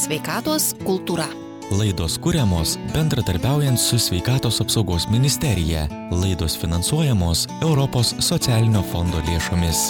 [0.00, 1.26] Sveikatos kultūra.
[1.76, 5.82] Laidos kūriamos bendradarbiaujant su Sveikatos apsaugos ministerija.
[6.08, 9.82] Laidos finansuojamos Europos socialinio fondo lėšomis.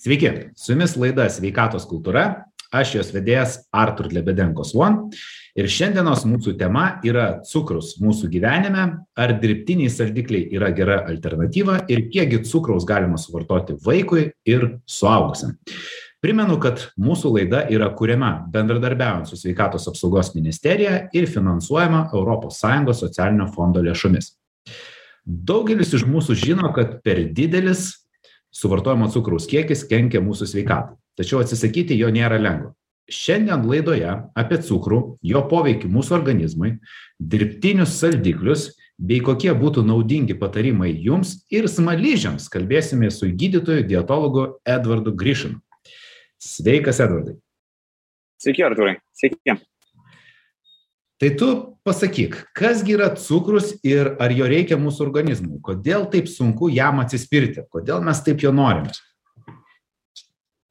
[0.00, 2.46] Sveiki, su jumis laida Sveikatos kultūra.
[2.72, 5.10] Aš jos vedėjas Artur Lebedenkos Von.
[5.52, 12.06] Ir šiandienos mūsų tema yra cukrus mūsų gyvenime, ar dirbtiniai saldikliai yra gera alternatyva ir
[12.08, 15.58] kiekgi cukraus galima suvartoti vaikui ir suaugusiam.
[16.22, 23.48] Primenu, kad mūsų laida yra kuriama bendradarbiaujant su Sveikatos apsaugos ministerija ir finansuojama ES socialinio
[23.50, 24.36] fondo lėšomis.
[25.26, 28.06] Daugelis iš mūsų žino, kad per didelis
[28.54, 32.70] suvartojamo cukraus kiekis kenkia mūsų sveikatai, tačiau atsisakyti jo nėra lengva.
[33.10, 36.76] Šiandien laidoje apie cukrų, jo poveikį mūsų organizmui,
[37.18, 45.16] dirbtinius saldiklius bei kokie būtų naudingi patarimai jums ir smaližiams kalbėsime su gydytoju dietologu Edvardu
[45.18, 45.58] Grišinu.
[46.42, 47.36] Sveikas, Edvardai.
[48.42, 48.96] Sveiki, Arturai.
[49.14, 49.54] Sveiki.
[51.22, 51.48] Tai tu
[51.86, 55.60] pasakyk, kasgi yra cukrus ir ar jo reikia mūsų organizmui?
[55.62, 57.62] Kodėl taip sunku jam atsispirti?
[57.70, 58.90] Kodėl mes taip jo norime?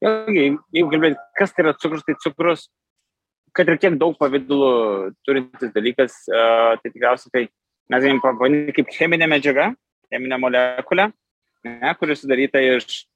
[0.02, 2.66] Jeigu kalbėti, kas tai yra cukrus, tai cukrus,
[3.56, 4.72] kad ir kiek daug pavydulų
[5.24, 7.44] turintis dalykas, tai tikriausiai tai
[7.94, 9.70] mes galim pavadinti kaip cheminė medžiaga,
[10.12, 11.08] cheminė molekulė,
[11.64, 13.06] ne, kuri sudaryta iš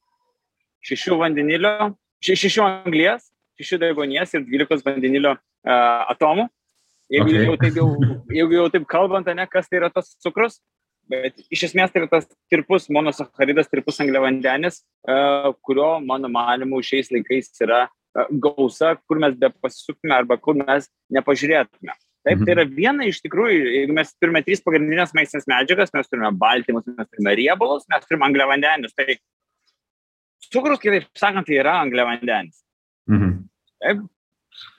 [0.86, 1.92] šešių vandenilio
[2.24, 3.28] šešių anglies,
[3.60, 6.48] šešių deguonies ir dvylikos vandenilio uh, atomų.
[7.12, 7.44] Jeigu, okay.
[7.46, 7.90] jau taip jau,
[8.34, 10.58] jeigu jau taip kalbant, ne, kas tai yra tas cukrus,
[11.10, 17.12] bet iš esmės tai yra tas tirpus monosacharidas, tirpus angliavandenis, uh, kurio, mano manimu, šiais
[17.14, 21.94] laikais yra uh, gausa, kur mes be pasisuktume arba kur mes nepažiūrėtume.
[22.26, 22.74] Taip, tai yra mhm.
[22.74, 27.36] viena iš tikrųjų, jeigu mes turime trys pagrindinės maistinės medžiagas, mes turime baltymus, mes turime
[27.38, 28.96] riebalus, mes turime angliavandenius.
[28.98, 29.14] Tai
[30.56, 32.62] cukrus, kitaip sakant, tai yra angliavandenis.
[33.12, 33.32] Mhm.
[33.82, 34.02] Taip,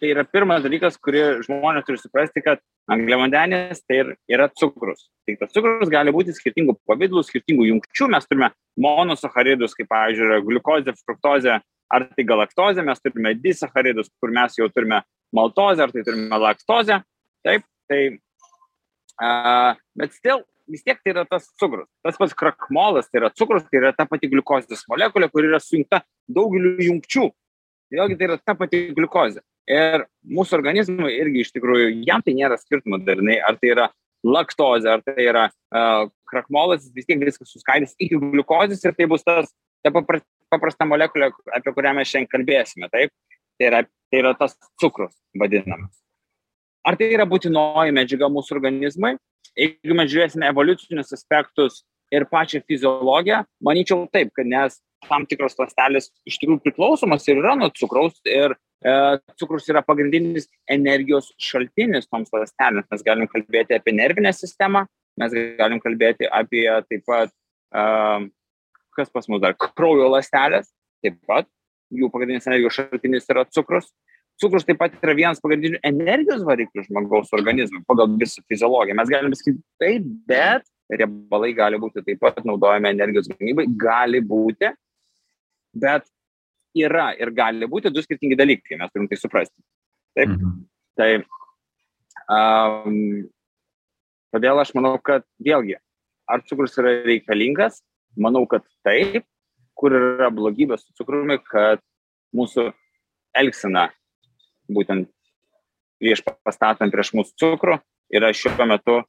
[0.01, 2.61] tai yra pirmas dalykas, kurį žmonės turi suprasti, kad
[2.91, 4.01] angliavandenis tai
[4.31, 5.07] yra cukrus.
[5.27, 8.09] Tik tas cukrus gali būti skirtingų pavydų, skirtingų jungčių.
[8.13, 11.59] Mes turime monosacharidus, kaip, pavyzdžiui, gliukozė, fruktozė,
[11.93, 15.03] ar tai galaktozė, mes turime disacharidus, kur mes jau turime
[15.35, 17.01] maltozę, ar tai turime laktozę.
[17.47, 18.01] Taip, tai,
[19.21, 21.87] uh, bet still vis tiek tai yra tas cukrus.
[22.05, 26.01] Tas pats krakmolas tai yra cukrus, tai yra ta pati gliukozės molekulė, kuri yra sujungta
[26.27, 27.27] daugeliu jungčių.
[27.93, 29.43] Vėlgi tai yra ta pati gliukozė.
[29.67, 33.87] Ir mūsų organizmui irgi iš tikrųjų, jam tai nėra skirtumo dažnai, ar tai yra
[34.27, 39.23] laktozė, ar tai yra uh, krakmolas, vis tiek viskas suskaidys iki gliukozės ir tai bus
[39.27, 39.51] tas,
[39.83, 42.91] ta paprasta molekulė, apie kurią mes šiandien kalbėsime.
[42.93, 43.13] Taip?
[43.57, 45.95] Tai yra, tai yra tas cukrus vadinamas.
[46.87, 49.17] Ar tai yra būtinoji medžiaga mūsų organizmui?
[49.57, 56.09] Jeigu mes žiūrėsime evoliucinius aspektus ir pačią fiziologiją, manyčiau taip, kad nes tam tikros ląstelės
[56.27, 58.93] iš tikrųjų priklausomos ir yra nuo cukraus ir e,
[59.39, 62.87] cukrus yra pagrindinis energijos šaltinis toms ląstelėms.
[62.91, 64.85] Mes galim kalbėti apie nervinę sistemą,
[65.21, 67.35] mes galim kalbėti apie taip pat,
[67.75, 67.83] e,
[68.97, 70.71] kas pas mus dar, kraujo ląstelės,
[71.05, 71.49] taip pat
[71.93, 73.91] jų pagrindinis energijos šaltinis yra cukrus
[74.41, 78.97] cukrus taip pat yra vienas pagrindinių energijos variklių žmogaus organizmui pagal visą fiziologiją.
[78.97, 84.69] Mes galime sakyti taip, bet riebalai gali būti taip pat naudojami energijos gamybai, gali būti,
[85.77, 86.05] bet
[86.77, 89.57] yra ir gali būti du skirtingi dalykai, mes turim tai suprasti.
[90.17, 90.33] Taip.
[90.33, 90.53] Mhm.
[90.97, 91.09] Tai
[92.33, 93.27] um,
[94.33, 95.77] todėl aš manau, kad vėlgi,
[96.29, 97.81] ar cukrus yra reikalingas,
[98.17, 99.25] manau, kad taip,
[99.77, 101.83] kur yra blogybė su cukrumi, kad
[102.35, 102.71] mūsų
[103.37, 103.87] elgsena
[104.71, 105.09] būtent
[106.01, 107.77] prieš pastatant prieš mūsų cukrų
[108.13, 109.01] yra šiuo metu,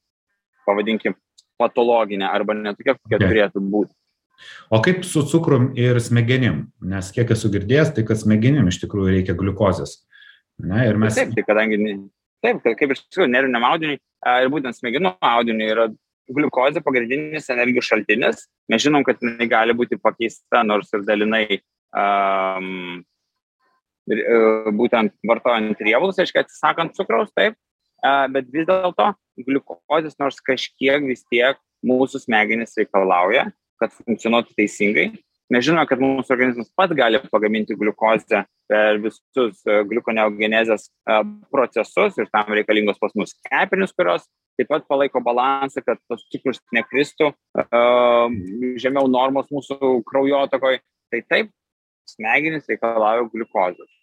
[0.67, 1.17] pavadinkim,
[1.61, 3.27] patologinė arba netokia, kokia okay.
[3.27, 3.95] turėtų būti.
[4.71, 6.69] O kaip su cukrum ir smegenim?
[6.87, 9.97] Nes kiek esu girdėjęs, tai kad smegenim iš tikrųjų reikia gliukozės.
[10.63, 11.17] Na, ir mes...
[11.19, 11.79] Taip, tai kadangi,
[12.45, 15.89] taip, kaip iš tikrųjų nerviniam audiniui ir būtent smegenų audiniui yra
[16.35, 18.47] gliukozė pagrindinis energijos šaltinis.
[18.71, 23.01] Mes žinom, kad jinai gali būti pakeista nors ir dalinai um,
[24.09, 27.57] būtent vartojant riebalus, reiškia atsisakant cukraus, taip,
[28.03, 29.13] e, bet vis dėlto
[29.47, 35.11] gliukozės nors kažkiek vis tiek mūsų smegenys reikalauja, kad funkcionuotų teisingai.
[35.49, 40.91] Mes žinome, kad mūsų organizmas pats gali pagaminti gliukozę per visus e, gliukoneogenezės
[41.53, 44.27] procesus ir tam reikalingos pas mus kepenis, kurios
[44.59, 47.31] taip pat palaiko balansą, kad tas cukrus nekristų
[48.83, 50.83] žemiau normos mūsų kraujotakoje.
[51.09, 51.53] Tai taip,
[52.09, 53.98] smegenys reikalauja gliukozės.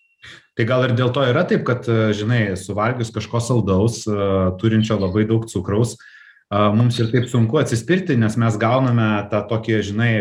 [0.55, 4.27] Tai gal ir dėl to yra taip, kad, e, žinai, suvalgius kažko saldaus, e,
[4.61, 9.81] turinčio labai daug cukraus, e, mums ir taip sunku atsispirti, nes mes gauname tą tokį,
[9.91, 10.11] žinai,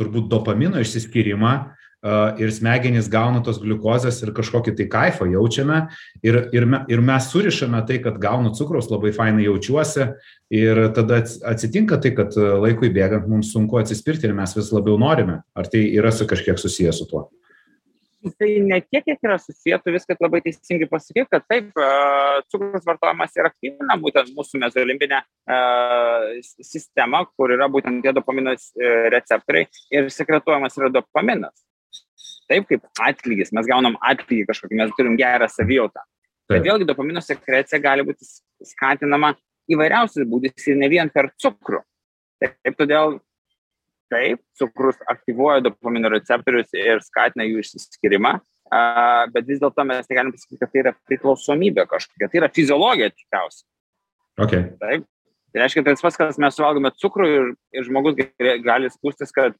[0.00, 1.56] turbūt dopamino išsiskyrimą,
[2.38, 5.78] ir smegenys gauna tos gliukozės ir kažkokį tai kaifą jaučiame
[6.22, 10.06] ir, ir, me, ir mes surišame tai, kad gaunu cukraus, labai fainai jaučiuosi
[10.54, 15.40] ir tada atsitinka tai, kad laikui bėgant mums sunku atsispirti ir mes vis labiau norime.
[15.56, 17.24] Ar tai yra su kažkiek susijęs su tuo?
[18.26, 21.68] Tai ne tiek, kiek yra susijęs, tu viską labai teisingai pasakyti, kad taip,
[22.50, 25.20] cukrus vartojimas ir aktyvina būtent mūsų mezolimbinę
[26.64, 31.66] sistemą, kur yra būtent tie dopaminos e, receptoriai ir sekretuojamas yra dopaminas
[32.50, 36.04] taip kaip atlygis, mes gaunam atlygį kažkokį, mes turim gerą savijautą.
[36.50, 38.26] Bet vėlgi dopamino sekrecija gali būti
[38.70, 39.32] skatinama
[39.72, 41.82] įvairiausiais būdais ir ne vien per cukrų.
[42.42, 43.18] Taip, todėl
[44.12, 48.36] taip, cukrus aktyvuoja dopamino receptorius ir skatina jų išsiskirimą,
[49.34, 53.68] bet vis dėlto mes negalim pasakyti, kad tai yra priklausomybė kažkokia, tai yra fiziologija tikriausiai.
[54.46, 54.64] Okay.
[54.82, 55.06] Taip.
[55.52, 58.18] Tai reiškia, tai tas pats, kas mes suvalgome cukrų ir, ir žmogus
[58.66, 59.54] gali skūstis, kad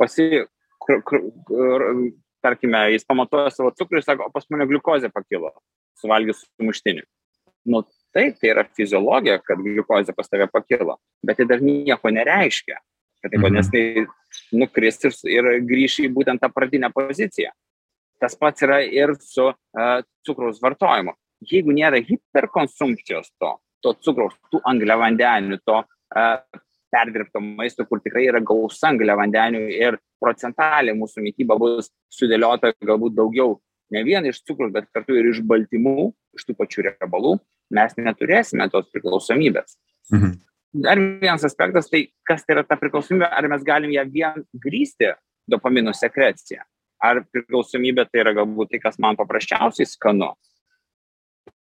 [0.00, 0.44] pasi
[2.42, 5.52] tarkime, jis pamatuoja savo cukrų ir sako, o pas mane gliukozė pakilo,
[6.00, 7.04] suvalgęs sumuštinį.
[7.68, 7.82] Nu,
[8.16, 10.96] taip, tai yra fiziologija, kad gliukozė pas tave pakilo,
[11.26, 12.78] bet tai dar nieko nereiškia.
[13.22, 13.56] Kad taip, mhm.
[13.56, 13.84] nes tai
[14.54, 17.50] nukris ir, ir grįš į būtent tą pradinę poziciją.
[18.18, 21.14] Tas pats yra ir su uh, cukraus vartojimu.
[21.50, 28.40] Jeigu nėra hiperkonsumpcijos to, to cukraus, tų angliavandenių, to uh, perdirbto maisto, kur tikrai yra
[28.42, 33.58] gausa angliavandenių ir procentaliai mūsų mytyba bus sudėliota galbūt daugiau
[33.94, 37.38] ne vien iš cukrus, bet kartu ir iš baltymų, iš tų pačių riebalų,
[37.74, 39.78] mes neturėsime tos priklausomybės.
[40.12, 40.36] Mhm.
[40.72, 45.14] Dar vienas aspektas, tai kas tai yra ta priklausomybė, ar mes galim ją vien grįsti
[45.48, 46.60] dopamino sekreciją,
[47.00, 50.34] ar priklausomybė tai yra galbūt tai, kas man paprasčiausiai skanu.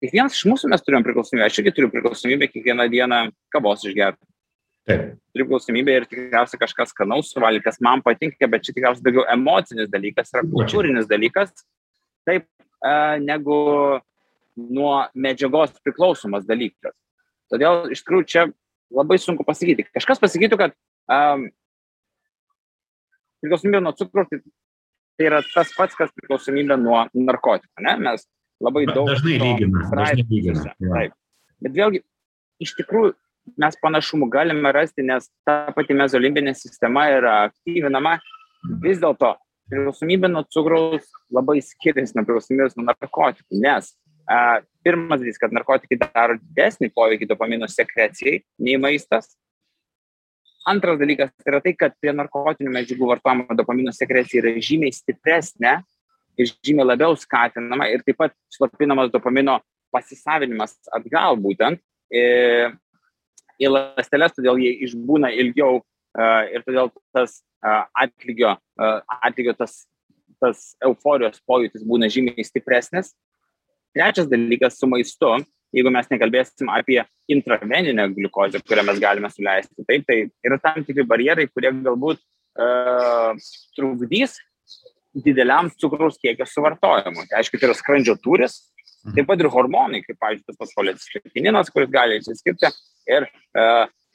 [0.00, 4.24] Kiekvienas iš mūsų mes turim priklausomybę, aš irgi turiu priklausomybę kiekvieną dieną kavos išgerti
[5.36, 10.32] priklausomybė ir tikriausiai kažkas skanaus suvalgyti, kas man patinka, bet čia tikriausiai daugiau emocinis dalykas,
[10.34, 11.52] yra kultūrinis dalykas,
[12.28, 13.58] taip e, negu
[14.56, 16.96] nuo medžiagos priklausomas dalykas.
[17.52, 18.46] Todėl iš tikrųjų čia
[18.94, 19.86] labai sunku pasakyti.
[19.94, 20.74] Kažkas pasakytų, kad
[21.10, 21.46] um,
[23.44, 24.40] priklausomybė nuo cukrų tai,
[25.18, 27.72] tai yra tas pats, kas priklausomybė nuo narkotikų.
[27.86, 27.96] Ne?
[28.04, 28.26] Mes
[28.62, 29.08] labai daug.
[29.10, 29.84] Dažnai lygina.
[29.88, 30.74] Dažnai lygina.
[30.76, 31.16] Taip.
[31.60, 32.02] Bet vėlgi,
[32.62, 33.14] iš tikrųjų,
[33.60, 38.18] mes panašumų galime rasti, nes ta pati mezolimbinė sistema yra aktyvinama.
[38.84, 39.34] Vis dėlto
[39.70, 43.94] priklausomybė nuo cukraus labai skiriasi nuo priklausomybės nuo narkotikų, nes
[44.30, 49.34] a, pirmas dalykas, kad narkotikai daro didesnį poveikį dopamino sekrecijai nei maistas.
[50.68, 55.78] Antras dalykas yra tai, kad prie narkotinių medžiagų vartojama dopamino sekrecija yra žymiai stipresnė
[56.40, 59.58] ir žymiai labiau skatinama ir taip pat slopinamas dopamino
[59.92, 61.80] pasisavinimas atgal būtent.
[62.12, 62.70] E,
[63.60, 65.80] į ląsteles, todėl jie išbūna ilgiau
[66.50, 68.56] ir todėl tas atlygio,
[69.20, 69.84] atlygio tas,
[70.40, 73.12] tas euforijos pojūtis būna žymiai stipresnis.
[73.96, 75.32] Trečias dalykas su maistu,
[75.74, 77.00] jeigu mes nekalbėsim apie
[77.30, 83.34] intraveninę gliukozę, kurią mes galime suleisti, taip, tai yra tam tikri barjerai, kurie galbūt uh,
[83.78, 84.38] trukdys
[85.14, 87.26] dideliam cukraus kiekio suvartojimui.
[87.30, 88.60] Tai aišku, tai yra skrandžio turis,
[89.04, 89.16] Mhm.
[89.16, 92.68] Taip pat ir hormonai, kaip, pavyzdžiui, tas pats cholesterininas, kuris gali išsiskirti
[93.08, 93.26] ir,
[93.56, 93.66] e,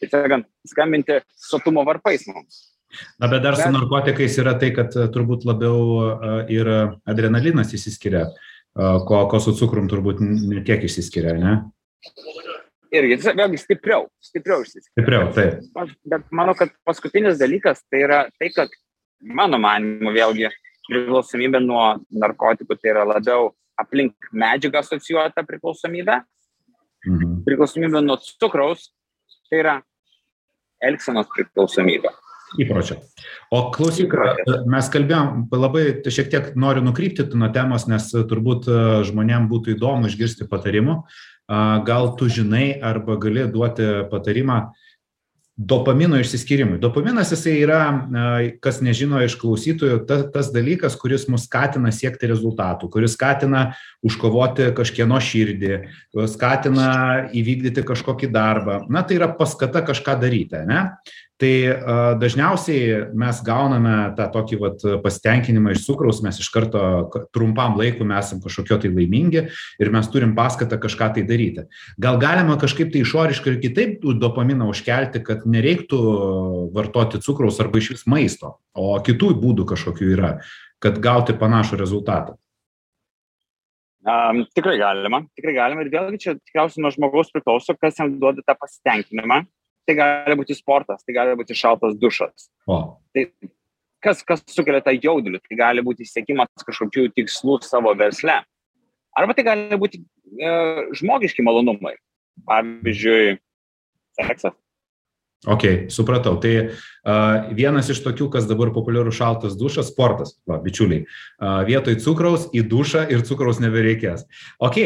[0.01, 2.59] taip sakant, skambinti sotumo varpais mums.
[3.19, 3.63] Na, bet dar bet...
[3.63, 6.69] su narkotikais yra tai, kad e, turbūt labiau ir
[7.09, 8.27] adrenalinas įsiskiria,
[8.75, 11.55] ko, ko su cukrum turbūt netiek išsiskiria, ne?
[12.95, 14.93] Irgi, vėlgi stipriau, stipriau išsiskiria.
[14.93, 15.95] Stipriau, taip.
[16.07, 18.71] Bet manau, kad paskutinis dalykas tai yra tai, kad
[19.19, 20.51] mano manimu vėlgi
[20.89, 26.21] priklausomybė nuo narkotikų tai yra labiau aplink medžiagą asocijuota priklausomybė.
[27.05, 27.41] Mhm.
[27.47, 28.89] Priklausomybė nuo cukraus
[29.49, 29.75] tai yra
[30.83, 32.11] elgsenos priklausomybė.
[32.61, 32.99] Įpročio.
[33.53, 34.15] O klausyk,
[34.69, 40.09] mes kalbėjom, labai šiek tiek noriu nukrypti nuo temos, nes turbūt e, žmonėm būtų įdomu
[40.09, 41.01] išgirsti patarimų.
[41.85, 44.63] Gal tu žinai arba gali duoti patarimą,
[45.57, 46.79] dopamino išsiskyrimui.
[46.83, 47.79] Dopaminas jisai yra,
[48.63, 53.69] kas nežino iš klausytojų, ta, tas dalykas, kuris mus skatina siekti rezultatų, kuris skatina
[54.03, 55.77] užkovoti kažkieno širdį,
[56.33, 56.89] skatina
[57.31, 58.81] įvykdyti kažkokį darbą.
[58.91, 60.89] Na, tai yra paskata kažką daryti, ne?
[61.41, 61.51] Tai
[62.21, 66.81] dažniausiai mes gauname tą tokį vat pasitenkinimą iš cukraus mes iš karto
[67.35, 69.43] trumpam laikui esam kažkokio tai laimingi
[69.79, 71.65] ir mes turim paskatą kažką tai daryti.
[71.99, 75.99] Gal galima kažkaip tai išoriškai ir kitaip dopaminą užkelti kad nereiktų
[76.75, 80.37] vartoti cukraus arba išvis maisto o kitų būdų kažkokių yra
[80.79, 82.39] kad gauti panašų rezultatą?
[84.05, 88.43] Um, tikrai galima, tikrai galima ir vėlgi čia tikriausiai nuo žmogaus priklauso, kas jam duoda
[88.45, 89.39] tą pasitenkinimą
[89.85, 92.49] tai gali būti sportas, tai gali būti šaltas dušas.
[92.67, 92.79] O.
[93.15, 93.25] Tai
[94.05, 95.41] kas, kas sukelia tą jaudulį.
[95.45, 98.41] Tai gali būti siekimas kažkokių tikslų savo versle.
[99.15, 100.51] Arba tai gali būti e,
[100.99, 101.95] žmogiški malonumai.
[102.45, 103.37] Pavyzdžiui,
[104.19, 104.57] seksas.
[105.45, 105.63] Ok,
[105.93, 106.39] supratau.
[106.41, 111.03] Tai uh, vienas iš tokių, kas dabar populiarų šaltas dušas, sportas, va, bičiuliai.
[111.05, 114.25] Uh, vietoj cukraus į dušą ir cukraus nebereikės.
[114.57, 114.79] Ok,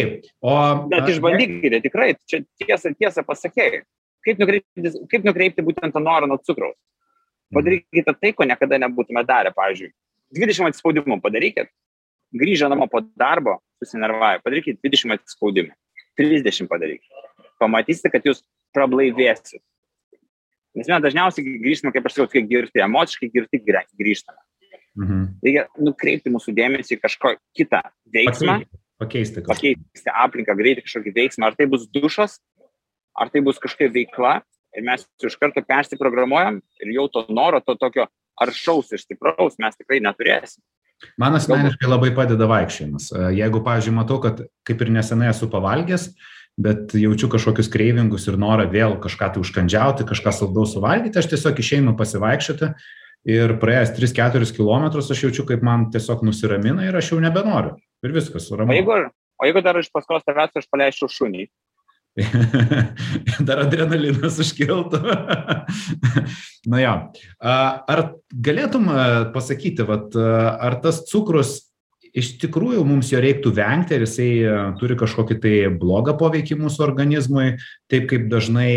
[0.43, 0.55] o...
[0.91, 3.85] Bet uh, išbandykite, tikrai, čia tiesą, tiesą pasakėjai.
[4.29, 6.77] Kaip nukreipti, kaip nukreipti būtent tą norą nuo cukraus?
[7.53, 9.89] Padarykite tai, ko niekada nebūtume darę, pavyzdžiui.
[10.37, 11.71] 20 atspaudimų padarykit,
[12.37, 15.73] grįžę namo po darbo, susinervavę, padarykit 20 atspaudimų,
[16.21, 17.25] 30 padarykit.
[17.59, 18.43] Pamatysite, kad jūs
[18.75, 19.63] prablaivėsit.
[20.77, 24.37] Nes mes dažniausiai grįžtame, kaip aš sakau, kiek girti, emociškai girti grįžtame.
[24.99, 25.25] Mhm.
[25.45, 27.81] Reikia nukreipti mūsų dėmesį į kažko kitą
[28.13, 28.59] veiksmą.
[28.99, 29.41] Pakeisti.
[29.41, 29.55] Kažką.
[29.55, 31.49] Pakeisti aplinką, greitai kažkokį veiksmą.
[31.49, 32.37] Ar tai bus dušas,
[33.17, 34.39] ar tai bus kažkokia veikla,
[34.77, 38.07] ir mes iš karto persiprogramuojam ir jau to noro, to tokio
[38.39, 40.61] aršaus ir stipraus mes tikrai neturėsim.
[41.19, 43.13] Man asmeniškai labai padeda vaikščiojimas.
[43.31, 46.09] Jeigu, pavyzdžiui, matau, kad kaip ir nesenai esu pavalgęs,
[46.59, 51.61] bet jaučiu kažkokius kreivingus ir norą vėl kažką tai užkandžiauti, kažką saldaus suvalgyti, aš tiesiog
[51.63, 52.73] išeinu pasivaikščioti
[53.31, 57.77] ir praėjęs 3-4 km aš jaučiu, kaip man tiesiog nusiramina ir aš jau nebenoriu.
[58.03, 58.75] Ir viskas, ramu.
[58.75, 58.99] O jeigu,
[59.39, 61.47] o jeigu dar iš paskos tavęs aš paleisčiau šunį,
[63.47, 64.99] Dar adrenalinas užkiltų.
[66.71, 66.93] Na jo.
[67.39, 68.89] Ar galėtum
[69.35, 71.59] pasakyti, vat, ar tas cukrus
[72.09, 74.29] iš tikrųjų mums jo reiktų vengti, ar jisai
[74.79, 77.51] turi kažkokį tai blogą poveikį mūsų organizmui,
[77.91, 78.71] taip kaip dažnai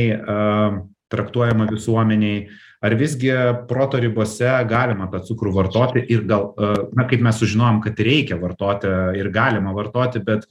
[1.12, 2.44] traktuojama visuomeniai,
[2.82, 3.32] ar visgi
[3.70, 6.50] proto ribose galima tą cukrų vartoti ir gal,
[6.96, 10.48] na, kaip mes sužinojom, kad reikia vartoti ir galima vartoti, bet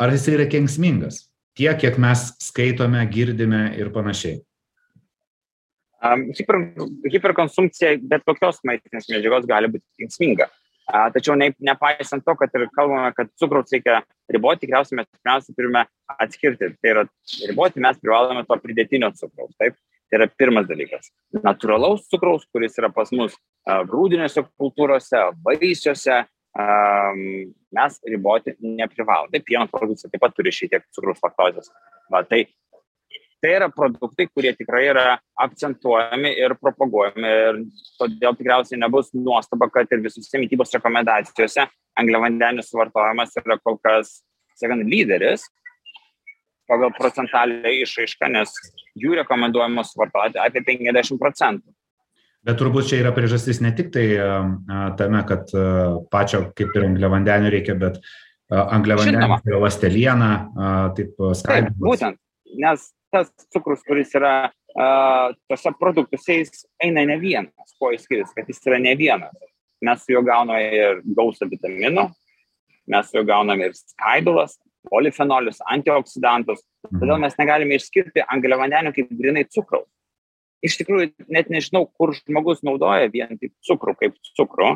[0.00, 1.24] ar jisai yra kenksmingas
[1.58, 4.40] tiek, kiek mes skaitome, girdime ir panašiai.
[6.04, 6.58] Um, hiper,
[7.08, 10.50] hiperkonsumpcija bet kokios maistinės medžiagos gali būti kenksminga.
[10.84, 15.56] Uh, tačiau ne, nepaisant to, kad ir kalbame, kad cukraus reikia riboti, tikriausiai mes pirmiausia
[15.56, 15.86] turime
[16.20, 16.74] atskirti.
[16.76, 17.06] Tai yra
[17.48, 19.54] riboti mes privalome to pridėtinio cukraus.
[19.62, 19.78] Taip?
[20.10, 21.08] Tai yra pirmas dalykas.
[21.38, 26.20] Natūralaus cukraus, kuris yra pas mus grūdinėse kultūrose, vaisiuose,
[26.58, 29.30] um, mes riboti neprivalom.
[29.32, 31.70] Tai pieno produkcija taip pat turi šiek tiek cukrus laktozės.
[32.12, 32.44] Va, tai,
[33.42, 35.06] tai yra produktai, kurie tikrai yra
[35.46, 37.60] akcentuojami ir propaguojami ir
[37.98, 41.66] todėl tikriausiai nebus nuostaba, kad ir visose mytybos rekomendacijose
[42.00, 44.20] angliavandenių suvartojimas yra kol kas,
[44.58, 45.46] sakant, lyderis
[46.70, 48.52] pagal procentalę išraišką, nes
[48.96, 51.74] jų rekomenduojama suvartoti apie 50 procentų.
[52.44, 54.04] Bet turbūt čia yra priežastis ne tik tai
[54.98, 55.48] tame, kad
[56.12, 58.02] pačio kaip ir angliavandenių reikia, bet
[58.52, 60.30] angliavandenių ir lasteliena,
[60.98, 61.16] taip.
[61.40, 62.20] Taip, būtent,
[62.60, 67.74] nes tas cukrus, kuris yra uh, tose produktuose, jis eina ne vienas.
[67.78, 69.34] Kuo jis skiriasi, kad jis yra ne vienas.
[69.84, 72.08] Mes su juo gauname ir gausą vitaminų,
[72.90, 74.56] mes su juo gauname ir skaidulas,
[74.90, 76.64] polifenolius, antioksidantus.
[76.88, 77.00] Mhm.
[77.00, 79.88] Todėl mes negalime išskirti angliavandenių kaip grinai cukraus
[80.64, 84.74] iš tikrųjų net nežinau, kur žmogus naudoja vien tik cukrų kaip cukrų.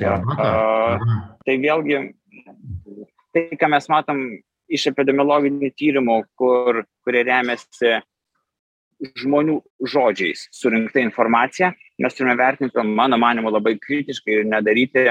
[0.00, 1.06] Tai, uh,
[1.46, 2.00] tai vėlgi,
[3.36, 4.22] tai, ką mes matom
[4.66, 8.00] iš epidemiologinių tyrimų, kur, kurie remiasi
[9.20, 9.60] žmonių
[9.92, 11.70] žodžiais surinkta informacija,
[12.02, 15.04] mes turime vertinti, mano manimo, labai kritiškai ir nedaryti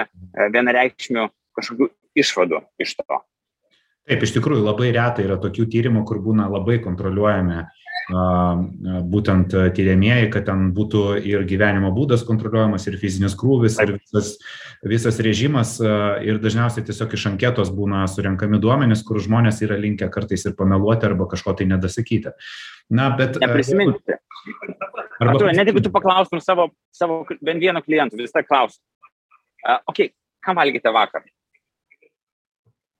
[0.51, 1.87] vienareikšmių kažkokių
[2.19, 3.21] išvadų iš to.
[4.05, 10.29] Taip, iš tikrųjų labai retai yra tokių tyrimų, kur būna labai kontroliuojami uh, būtent tyriamieji,
[10.33, 14.35] kad ten būtų ir gyvenimo būdas kontroliuojamas, ir fizinis krūvis, ir visas,
[14.85, 15.77] visas režimas.
[16.25, 21.09] Ir dažniausiai tiesiog iš anketos būna surenkami duomenys, kur žmonės yra linkę kartais ir pameluoti
[21.09, 22.35] arba kažko tai nedasakyti.
[22.93, 23.39] Na, bet.
[23.41, 24.19] Neprisiminti.
[25.19, 25.39] Arba...
[25.39, 28.83] Tu, net jeigu tu paklaustum savo, savo bent vieno klientų, vis tą klausim.
[29.65, 30.11] Uh, ok,
[30.45, 31.23] ką valgėte vakar?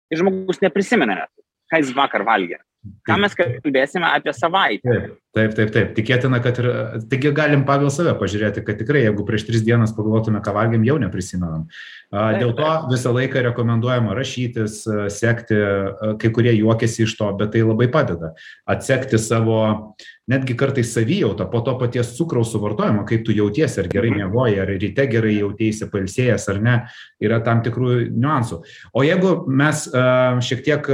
[0.10, 1.26] Ir žmogus neprisimena
[1.72, 2.60] ką jis vakar valgė.
[3.06, 4.96] Ką mes kalbėsime apie savaitę.
[5.36, 5.90] Taip, taip, taip.
[5.98, 6.68] Tikėtina, kad ir,
[7.12, 10.96] taigi galim pagal save pažiūrėti, kad tikrai, jeigu prieš tris dienas pagalvotume, ką valgėm, jau
[11.02, 11.66] neprisimenam.
[12.14, 14.80] Dėl to visą laiką rekomenduojama rašytis,
[15.12, 15.60] sekti,
[16.22, 18.32] kai kurie juokiasi iš to, bet tai labai padeda.
[18.72, 19.60] Atsekti savo,
[20.32, 24.72] netgi kartais savijautą po to paties cukraus suvartojimo, kaip tu jautiesi, ar gerai mėgoji, ar
[24.72, 26.82] ryte gerai jautiesi, palsėjęs ar ne,
[27.22, 28.64] yra tam tikrų niuansų.
[28.96, 29.90] O jeigu mes
[30.48, 30.94] šiek tiek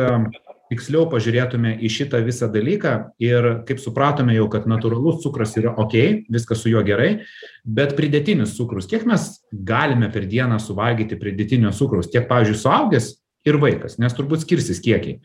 [0.72, 5.96] tiksliau pažiūrėtume į šitą visą dalyką ir kaip supratome jau, kad natūralus cukras yra ok,
[6.32, 7.26] viskas su juo gerai,
[7.66, 13.10] bet pridėtinis cukrus, kiek mes galime per dieną suvalgyti pridėtinio cukraus, tiek, pavyzdžiui, suaugęs
[13.48, 15.20] ir vaikas, nes turbūt skirsis kiekiai,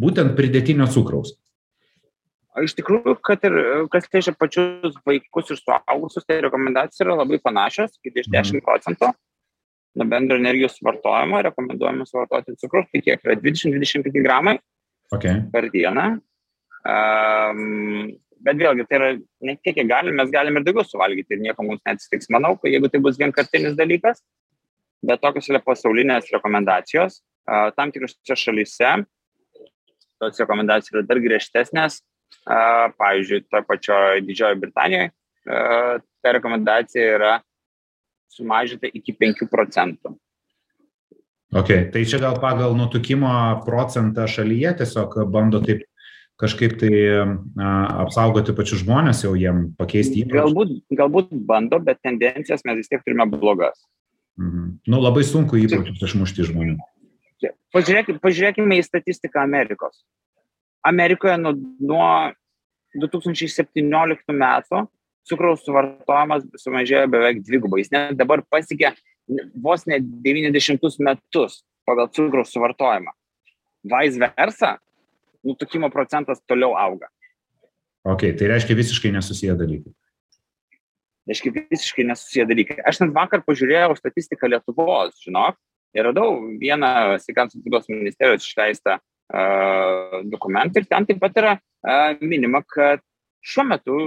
[0.00, 1.34] būtent pridėtinio cukraus.
[2.62, 3.56] Iš tikrųjų, kad ir
[3.90, 9.10] kas liečia pačius vaikus ir suaugusius, tai rekomendacijos yra labai panašios, iki 10 procentų.
[9.98, 13.34] Nuo bendro energijos suvartojimo rekomenduojama suvartoti cukrus, tai kiek yra?
[13.42, 14.56] 20-25 gramai
[15.14, 15.42] okay.
[15.52, 16.06] per dieną.
[16.84, 18.12] Um,
[18.44, 21.64] bet vėlgi, tai yra ne tiek, kiek galim, mes galim ir daugiau suvalgyti ir nieko
[21.64, 22.30] mums neatsitiks.
[22.34, 24.20] Manau, kad jeigu tai bus vienkartinis dalykas,
[25.04, 28.96] bet tokios yra pasaulinės rekomendacijos, uh, tam tikrose šalyse
[30.20, 32.00] tos rekomendacijos yra dar griežtesnės,
[32.46, 35.10] uh, pavyzdžiui, toje pačioje Didžiojoje Britanijoje,
[35.48, 37.32] uh, ta rekomendacija yra
[38.34, 40.14] sumažinta iki 5 procentų.
[41.54, 43.30] Ok, tai čia gal pagal nutukimo
[43.66, 45.84] procentą šalyje tiesiog bando taip
[46.42, 47.26] kažkaip tai a,
[48.02, 50.50] apsaugoti pačius žmonės, jau jiem pakeisti įpročius.
[50.50, 53.78] Galbūt, galbūt bando, bet tendencijas mes vis tiek turime blogas.
[54.40, 54.80] Mhm.
[54.90, 56.74] Nu, labai sunku įpročius išmušti žmonių.
[57.74, 60.02] Pažiūrėkime, pažiūrėkime į statistiką Amerikos.
[60.86, 62.08] Amerikoje nuo, nuo
[62.98, 64.84] 2017 metų
[65.28, 67.82] cukraus suvartojimas sumažėjo beveik dvigubai.
[67.82, 68.92] Jis net dabar pasiekė
[69.54, 73.12] vos ne 90 metus pagal cukraus suvartojimą.
[73.84, 74.78] Vice versa,
[75.44, 77.10] nutukimo procentas toliau auga.
[78.04, 79.92] Ok, tai reiškia visiškai nesusiję dalykai.
[81.28, 82.80] Reiškia visiškai nesusiję dalykai.
[82.84, 85.56] Aš net vakar pažiūrėjau statistiką Lietuvos, žinok,
[85.96, 92.12] ir radau vieną sveikatos apsaugos ministerijos išleistą uh, dokumentą ir ten taip pat yra uh,
[92.20, 93.00] minima, kad
[93.44, 94.02] šiuo metu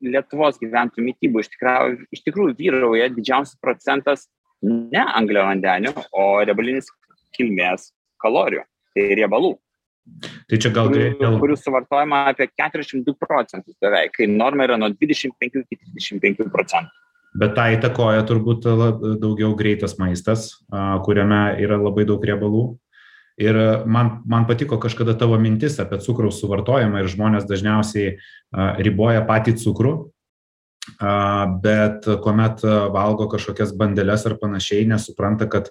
[0.00, 4.28] Lietuvos gyventojų mytybų iš tikrųjų, iš tikrųjų vyrauja didžiausias procentas
[4.66, 6.90] ne angliavandenių, o riebalinis
[7.36, 7.90] kilmės
[8.22, 8.64] kalorijų,
[8.94, 9.56] tai riebalų.
[10.50, 11.36] Tai čia gal dėl...
[11.38, 16.90] kurių suvartojama apie 42 procentus beveik, kai norma yra nuo 25 iki 35 procentų.
[17.40, 18.64] Bet tą įtakoja turbūt
[19.22, 20.48] daugiau greitas maistas,
[21.06, 22.64] kuriame yra labai daug riebalų.
[23.40, 23.56] Ir
[23.88, 28.18] man, man patiko kažkada tavo mintis apie cukraus suvartojimą ir žmonės dažniausiai
[28.82, 29.94] riboja patį cukrų,
[31.62, 35.70] bet kuomet valgo kažkokias bandeles ar panašiai, nesupranta, kad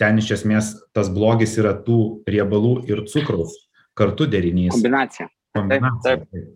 [0.00, 3.54] ten iš esmės tas blogis yra tų riebalų ir cukraus
[3.94, 4.74] kartu derinys.
[4.74, 5.28] Kombinacija.
[5.54, 6.16] Kombinacija.
[6.18, 6.52] Taip, taip.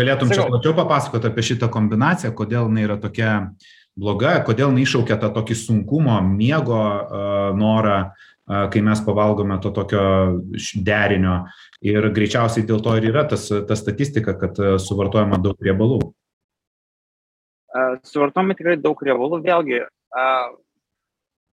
[0.00, 3.30] Galėtum čia plačiau papasakoti apie šitą kombinaciją, kodėl jinai yra tokia
[3.98, 9.70] bloga, kodėl jinai iššaukia tą tokį sunkumo, miego uh, norą, uh, kai mes pavalgome to
[9.74, 10.02] tokio
[10.86, 11.44] derinio.
[11.86, 16.00] Ir greičiausiai dėl to ir yra tas, ta statistika, kad suvartojama daug riebalų.
[18.10, 19.38] Suvartojama tikrai daug riebalų.
[19.46, 19.84] Vėlgi,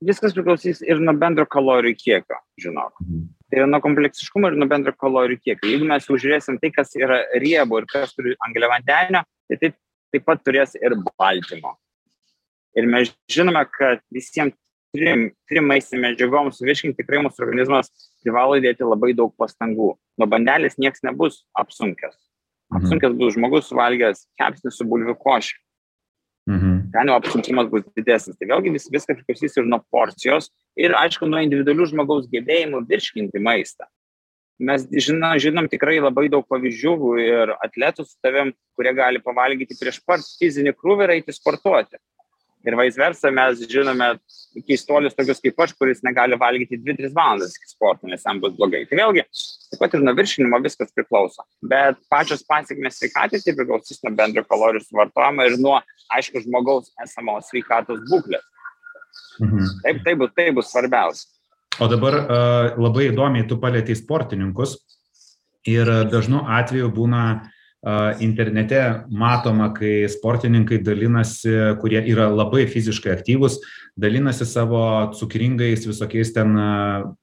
[0.03, 2.93] viskas priklausys ir nuo bendro kalorijų kiekio, žinok.
[3.01, 3.25] Mhm.
[3.47, 5.71] Tai yra nuo kompleksiškumo ir nuo bendro kalorijų kiekio.
[5.71, 9.77] Jeigu mes užžiūrėsim tai, kas yra riebu ir kas turi angliavandenio, tai taip,
[10.12, 11.77] taip pat turės ir baltymo.
[12.77, 14.53] Ir mes žinome, kad visiems
[14.97, 17.91] trim, trim maistinėm medžiagom suvirškinti tikrai mūsų organizmas
[18.25, 19.93] privalo įdėti labai daug pastangų.
[20.17, 22.17] Nuo bandelės niekas nebus apsunkęs.
[22.17, 22.81] Mhm.
[22.81, 25.55] Apsunkęs bus žmogus suvalgęs kepsnį su bulvių košė.
[26.47, 26.91] Mhm.
[26.93, 28.38] ten jau apsunkimas bus didesnis.
[28.39, 30.47] Tai vėlgi vis, viskas priklausys ir nuo porcijos
[30.79, 33.89] ir, aišku, nuo individualių žmogaus gebėjimų virškinti maistą.
[34.57, 39.99] Mes žinom, žinom tikrai labai daug pavyzdžių ir atletų su tavim, kurie gali pavalgyti prieš
[40.07, 41.99] pat fizinį krūvį ir eiti sportuoti.
[42.65, 44.07] Ir vice versa, mes žinome
[44.65, 48.81] keistolius tokius kaip aš, kuris negali valgyti 2-3 valandas iki sporto, nes jam bus blogai.
[48.89, 49.23] Tai vėlgi,
[49.71, 51.45] taip pat ir nuo viršinimo viskas priklauso.
[51.61, 55.77] Bet pačios pasiekmes sveikatai tai priklausys nuo bendro kalorijų suvartojimo ir nuo,
[56.17, 58.45] aišku, žmogaus esamos sveikatos būklės.
[59.39, 59.73] Mhm.
[59.83, 61.29] Taip, tai bus, tai bus svarbiausia.
[61.77, 64.79] O dabar uh, labai įdomiai tu palėtei sportininkus
[65.67, 67.23] ir dažnu atveju būna
[68.19, 73.60] internete matoma, kai sportininkai dalinasi, kurie yra labai fiziškai aktyvus,
[73.97, 74.82] dalinasi savo
[75.15, 76.54] cukringais visokiais ten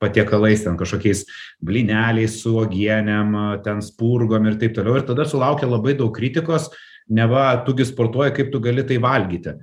[0.00, 1.24] patiekalais, ten kažkokiais
[1.62, 4.98] blineliais su ogienėm, ten spurgom ir taip toliau.
[4.98, 6.70] Ir tada sulaukia labai daug kritikos,
[7.08, 9.58] neva tugi sportuoja, kaip tu gali tai valgyti.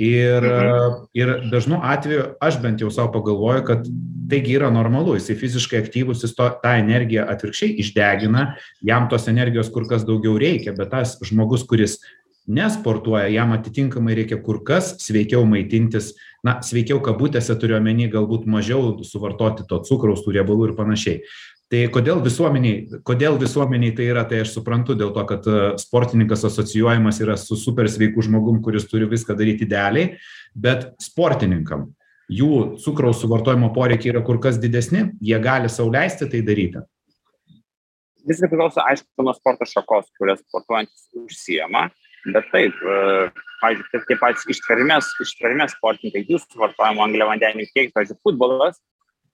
[0.00, 1.02] Ir, mhm.
[1.12, 3.84] ir dažnu atveju aš bent jau savo pagalvoju, kad
[4.30, 8.46] taigi yra normalu, jisai fiziškai aktyvus, jis to, tą energiją atvirkščiai išdegina,
[8.86, 11.98] jam tos energijos kur kas daugiau reikia, bet tas žmogus, kuris
[12.50, 16.14] nesportuoja, jam atitinkamai reikia kur kas sveikiau maitintis,
[16.46, 21.20] na, sveikiau kabutėse turiu omeny, galbūt mažiau suvartoti to cukraus, tų riebalų ir panašiai.
[21.70, 25.44] Tai kodėl visuomeniai, kodėl visuomeniai tai yra, tai aš suprantu dėl to, kad
[25.78, 30.16] sportininkas asocijuojamas yra su super sveiku žmogum, kuris turi viską daryti idealiai,
[30.58, 31.86] bet sportininkam
[32.30, 36.82] jų cukraus suvartojimo poreikiai yra kur kas didesni, jie gali sauliaisti tai daryti.
[38.28, 41.86] Viskas priklauso, aišku, nuo sporto šakos, kurias sportuojantis užsijama,
[42.34, 42.76] bet taip,
[43.62, 48.78] pavyzdžiui, tie patys ištvermės, ištvermės sportininkai, jų suvartojimo angliavandenių kiekis, pavyzdžiui, futbolas,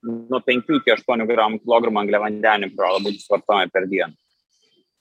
[0.04, 4.14] nuo 5 iki 8 gramų kilogramų angliavandenių privalo būti suvartojami per dieną.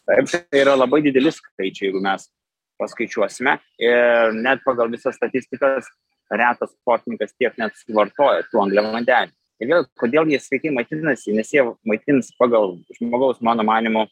[0.05, 2.27] Taip, tai yra labai didelis skaičiai, jeigu mes
[2.81, 3.55] paskaičiuosime.
[3.81, 5.89] Ir net pagal visas statistikas
[6.31, 9.33] retas sportininkas tiek net suvartoja tų angliavandenių.
[9.63, 14.03] Ir vėl, kodėl jie sveikai maitinasi, nes jie maitins pagal žmogaus, mano manimo,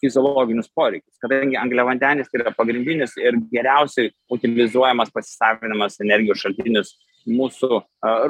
[0.00, 1.18] fiziologinius poreikius.
[1.20, 6.94] Kadangi angliavandenis tai yra pagrindinis ir geriausiai utilizuojamas pasisavinamas energijos šaltinis
[7.30, 7.80] mūsų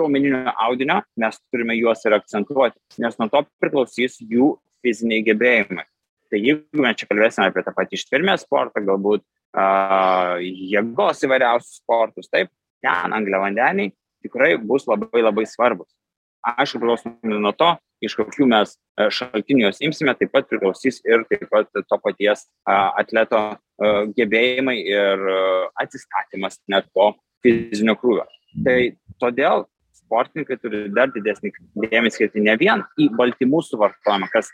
[0.00, 5.86] raumeninio audinio, mes turime juos ir akcentuoti, nes nuo to priklausys jų fiziniai gebėjimai.
[6.30, 12.30] Tai jeigu mes čia kalbėsime apie tą patį ištvermės sportą, galbūt uh, jėgos įvairiausius sportus,
[12.30, 12.52] taip,
[12.84, 13.90] ten angliavandeniai
[14.24, 15.90] tikrai bus labai labai svarbus.
[16.40, 21.48] Aišku, priklausomai nuo to, iš kokių mes šaltinių juos imsime, taip pat priklausys ir taip
[21.52, 23.42] pat to paties atleto
[24.16, 25.26] gebėjimai ir
[25.82, 27.12] atsistatymas net po
[27.44, 28.24] fizinio krūvio.
[28.64, 28.78] Tai
[29.22, 29.66] todėl
[30.00, 31.52] sportininkai turi dar didesnį
[31.84, 34.50] dėmesį skirti ne vien į baltymų suvartojimą, kas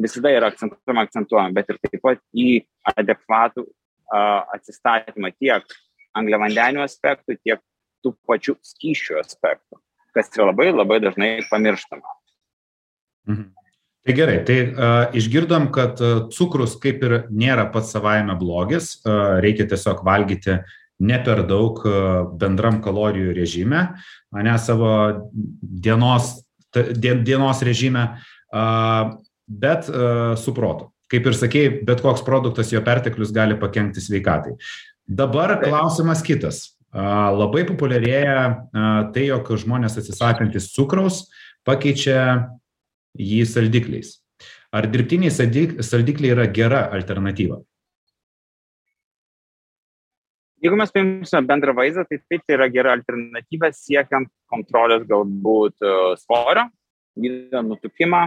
[0.00, 2.62] visada yra akcentuojama, akcentuojama, bet ir taip pat į
[2.94, 3.66] adekvatų
[4.56, 5.76] atsistatymą tiek
[6.16, 7.60] angliavandenių aspektų, tiek
[8.04, 9.80] tų pačių skyšių aspektų,
[10.16, 12.16] kas yra labai labai dažnai pamirštama.
[13.28, 13.48] Mhm.
[14.08, 19.36] Tai gerai, tai uh, išgirdom, kad uh, cukrus kaip ir nėra pats savaime blogis, uh,
[19.44, 20.54] reikia tiesiog valgyti
[20.98, 23.84] ne per daug uh, bendram kalorijų režime,
[24.34, 24.90] ne savo
[25.32, 26.34] dienos,
[26.74, 28.04] dienos režime,
[29.48, 30.90] bet uh, su protu.
[31.08, 34.58] Kaip ir sakėjai, bet koks produktas, jo perteklius gali pakengti sveikatai.
[35.08, 36.76] Dabar klausimas kitas.
[36.92, 38.42] Labai populiarėja
[39.14, 41.22] tai, jog žmonės atsisakantis cukraus
[41.64, 42.48] pakeičia
[43.16, 44.18] jį saldikliais.
[44.68, 47.62] Ar dirbtiniai saldikliai yra gera alternatyva?
[50.58, 55.92] Jeigu mes paimsime bendrą vaizdą, tai taip tai yra gera alternatyva siekiant kontrolės galbūt e,
[56.18, 56.64] svorio,
[57.18, 58.24] gydant nutukimą,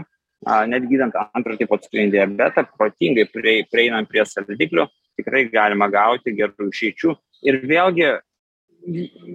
[0.71, 4.87] net gydant antro tipo cukrinį diabetą, protingai prieinant prie saldiklių,
[5.19, 7.13] tikrai galima gauti gerų išeičių.
[7.51, 8.07] Ir vėlgi,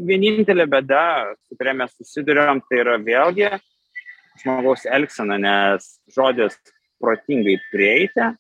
[0.09, 1.05] vienintelė bėda,
[1.47, 3.53] su kuria mes susidurėm, tai yra vėlgi
[4.41, 6.57] žmogaus elgsena, nes žodis
[7.03, 8.33] protingai prieiti,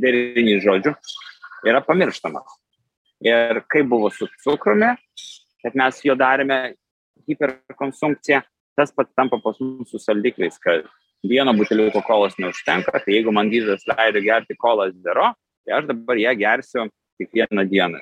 [0.00, 0.94] derinys žodžių,
[1.68, 2.59] yra pamirštamas.
[3.24, 4.94] Ir kaip buvo su cukrumi,
[5.60, 6.60] kad mes jo darėme
[7.28, 8.40] hiperkonsumpciją,
[8.78, 10.86] tas pat tampa pas mus su saldikliais, kad
[11.26, 15.34] vieno buteliuko kolos neužtenka, tai jeigu man gydytojas leido gerti kolą zero,
[15.66, 16.86] tai aš dabar ją gersiu
[17.20, 18.00] kiekvieną dieną.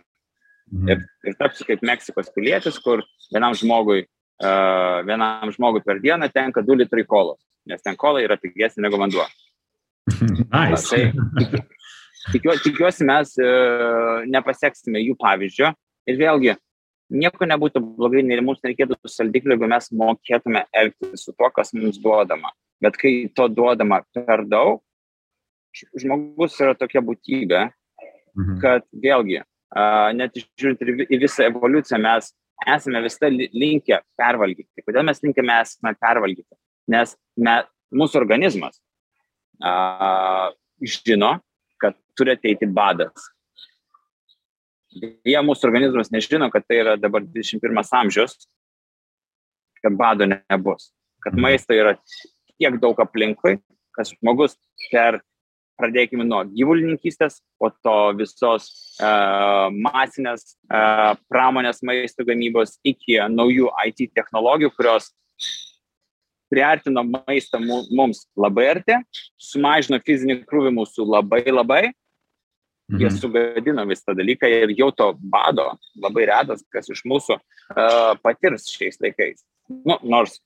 [0.71, 0.89] Mhm.
[0.93, 3.03] Ir, ir tapsiu kaip Meksikos pilietis, kur
[3.33, 8.39] vienam žmogui uh, vienam žmogui per dieną tenka 2 litrai kolos, nes ten kola yra
[8.39, 9.27] pigesnė negu vanduo.
[10.49, 10.89] Nice.
[10.89, 11.59] Tai,
[12.33, 15.73] tikiuosi, tikiuosi mes uh, nepasieksime jų pavyzdžio
[16.09, 16.57] ir vėlgi
[17.09, 22.01] nieko nebūtų blogai, nei mums nereikėtų saldiklių, jeigu mes mokėtume elgtis su tuo, kas mums
[22.03, 22.53] duodama.
[22.85, 24.83] Bet kai to duodama per daug,
[25.99, 27.65] žmogus yra tokia būtybė,
[28.37, 28.59] mhm.
[28.63, 29.41] kad vėlgi,
[30.19, 32.33] net žiūrint į visą evoliuciją, mes
[32.67, 34.85] esame visada linkę pervalgyti.
[34.87, 36.57] Kodėl mes linkime esame pervalgyti?
[36.91, 37.61] Nes me,
[37.95, 38.81] mūsų organizmas
[39.63, 41.37] a, žino,
[42.19, 43.29] turi ateiti badas.
[44.99, 48.49] Jie mūsų organizmas nežino, kad tai yra dabar 21 amžius,
[49.83, 50.91] kad bado nebus.
[51.23, 51.45] Kad mhm.
[51.45, 51.97] maisto yra
[52.59, 53.59] tiek daug aplinkui,
[53.95, 54.57] kad žmogus
[54.91, 55.21] per
[55.79, 58.67] pradėkime nuo gyvulininkystės, po to visos
[58.99, 65.13] uh, masinės uh, pramonės maisto gamybos iki naujų IT technologijų, kurios
[66.51, 68.99] priartino maistą mums labai arti,
[69.39, 71.83] sumažino fizinį krūvį mūsų labai labai,
[72.91, 73.01] mhm.
[73.03, 75.71] jie sugadino visą dalyką ir jau to bado
[76.01, 79.45] labai retas, kas iš mūsų uh, patirs šiais laikais.
[79.69, 80.39] Nu, nors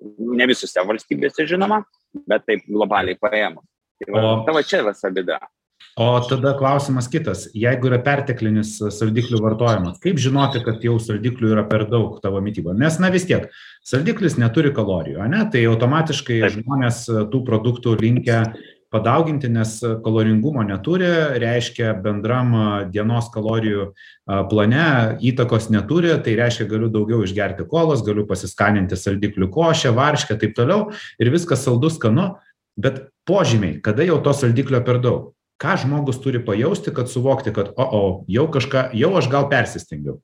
[0.00, 1.82] ne visose valstybėse žinoma,
[2.28, 3.66] bet taip globaliai paėmus.
[4.00, 5.40] Tai va, o, tavo čia visa bėda.
[6.00, 7.44] O tada klausimas kitas.
[7.56, 12.78] Jeigu yra perteklinis saldiklių vartojimas, kaip žinoti, kad jau saldiklių yra per daug tavo mytyboje?
[12.80, 13.48] Nes, na vis tiek,
[13.84, 15.42] saldiklis neturi kalorijų, ne?
[15.52, 16.56] tai automatiškai Taip.
[16.56, 18.44] žmonės tų produktų linkia
[18.90, 21.08] padauginti, nes kaloringumo neturi,
[21.42, 22.52] reiškia bendram
[22.90, 23.90] dienos kalorijų
[24.50, 24.86] plane
[25.30, 30.88] įtakos neturi, tai reiškia galiu daugiau išgerti kolos, galiu pasiskaninti saldiklių košę, varškę, taip toliau
[31.22, 32.32] ir viskas saldus skanu
[32.80, 35.30] bet požymiai, kada jau to saldiklio per daug.
[35.60, 40.16] Ką žmogus turi pajausti, kad suvokti, kad, o, o, jau kažką, jau aš gal persistengiau.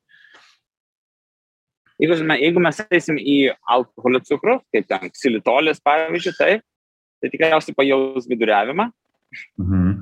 [2.00, 3.36] Jeigu, jeigu mes eisim į
[3.72, 6.50] alkoholio cukrų, kaip ten ksilitolis, pavyzdžiui, tai,
[7.20, 8.90] tai tikriausiai pajaus viduriavimą.
[9.60, 9.92] Mhm.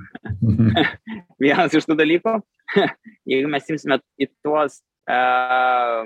[1.42, 2.38] Vienas iš tų dalykų.
[3.30, 6.04] jeigu mes imsime į tuos uh,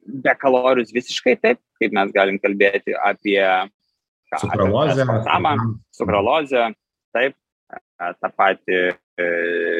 [0.00, 3.42] be kalorijus visiškai taip, kaip mes galim kalbėti apie
[4.38, 5.06] Sukralozę.
[5.90, 6.68] Sukralozę,
[7.14, 7.34] taip,
[7.98, 9.26] tą patį e,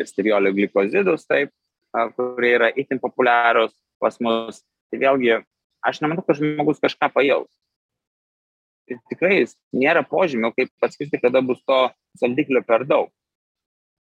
[0.08, 1.52] steviolio glikozidus, taip,
[2.16, 3.70] kurie yra itin populiarūs
[4.02, 4.62] pas mus.
[4.90, 5.36] Tai vėlgi,
[5.86, 7.50] aš nemanau, kad žmogus kažką pajaus.
[8.90, 9.44] Ir tikrai
[9.76, 11.78] nėra požymio, kaip atskirti, kada bus to
[12.18, 13.10] saldiklio per daug.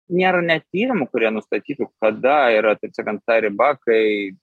[0.09, 4.33] Nėra net tyrimų, kurie nustatytų, kada yra, taip sakant, ta riba, kai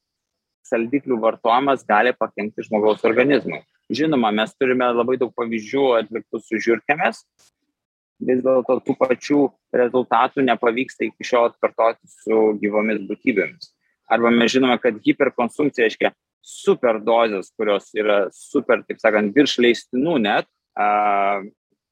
[0.67, 3.65] saldiklių vartojimas gali pakengti žmogaus organizmui.
[3.91, 7.23] Žinoma, mes turime labai daug pavyzdžių atliktų su žiūrkėmis,
[8.27, 9.41] vis dėlto tų pačių
[9.77, 13.73] rezultatų nepavyksta iki šiol atkartoti su gyvomis būtybėmis.
[14.11, 16.13] Arba mes žinome, kad hiperkonsumpcija reiškia
[16.47, 20.47] superdozės, kurios yra super, taip sakant, virš leistinų net
[20.79, 21.43] a,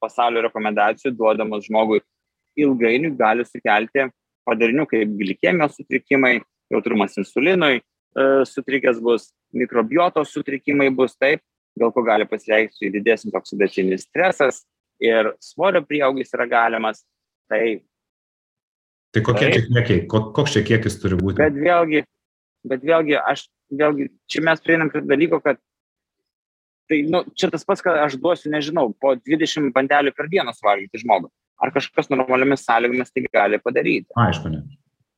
[0.02, 2.02] pasaulio rekomendacijų duodamos žmogui
[2.60, 4.06] ilgainiui gali sukelti
[4.46, 6.36] padarinių kaip glikemijos sutrikimai,
[6.72, 11.42] jautrumas insulinui, e, sutrikęs bus, mikrobiotos sutrikimai bus taip,
[11.78, 14.62] dėl ko gali pasireikšti didesnis oksidacinis stresas
[15.02, 17.02] ir svorio prieaugis yra galimas.
[17.50, 17.62] Tai,
[19.14, 21.40] tai kokie tai, čia kiekiai, koks čia kiekis turi būti?
[21.40, 22.04] Bet vėlgi,
[22.70, 25.60] bet vėlgi, aš, vėlgi, čia mes prieinam prie dalyko, kad
[26.90, 31.02] tai, nu, čia tas pats, kad aš duosiu, nežinau, po 20 bandelių per dieną suvalgyti
[31.04, 31.30] žmogų.
[31.62, 34.10] Ar kažkas normaliomis sąlygomis tai gali padaryti?
[34.20, 34.64] Aišku, ne.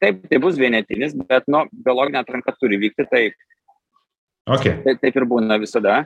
[0.02, 3.22] Taip, tai bus vienetinis, bet, nu, biologinė atranka turi vykti, tai
[4.44, 4.76] okay.
[4.84, 6.02] taip, taip ir būna visada.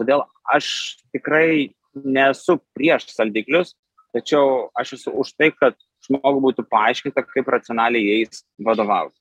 [0.00, 3.74] Todėl aš tikrai nesu prieš saldiklius,
[4.16, 9.16] tačiau aš esu už tai, kad žmogui būtų paaiškinta, kaip racionaliai jais vadovauti.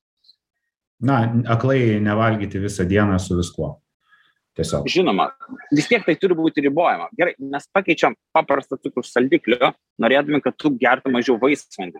[1.03, 3.73] Na, aklai nevalgyti visą dieną su viskuo.
[4.55, 4.85] Tiesiog.
[4.87, 5.27] Žinoma,
[5.75, 7.09] vis tiek tai turi būti ribojama.
[7.19, 11.99] Gerai, mes pakeičiam paprastą cukrų saldikliu, norėdami, kad tu gertum mažiau vaisvandį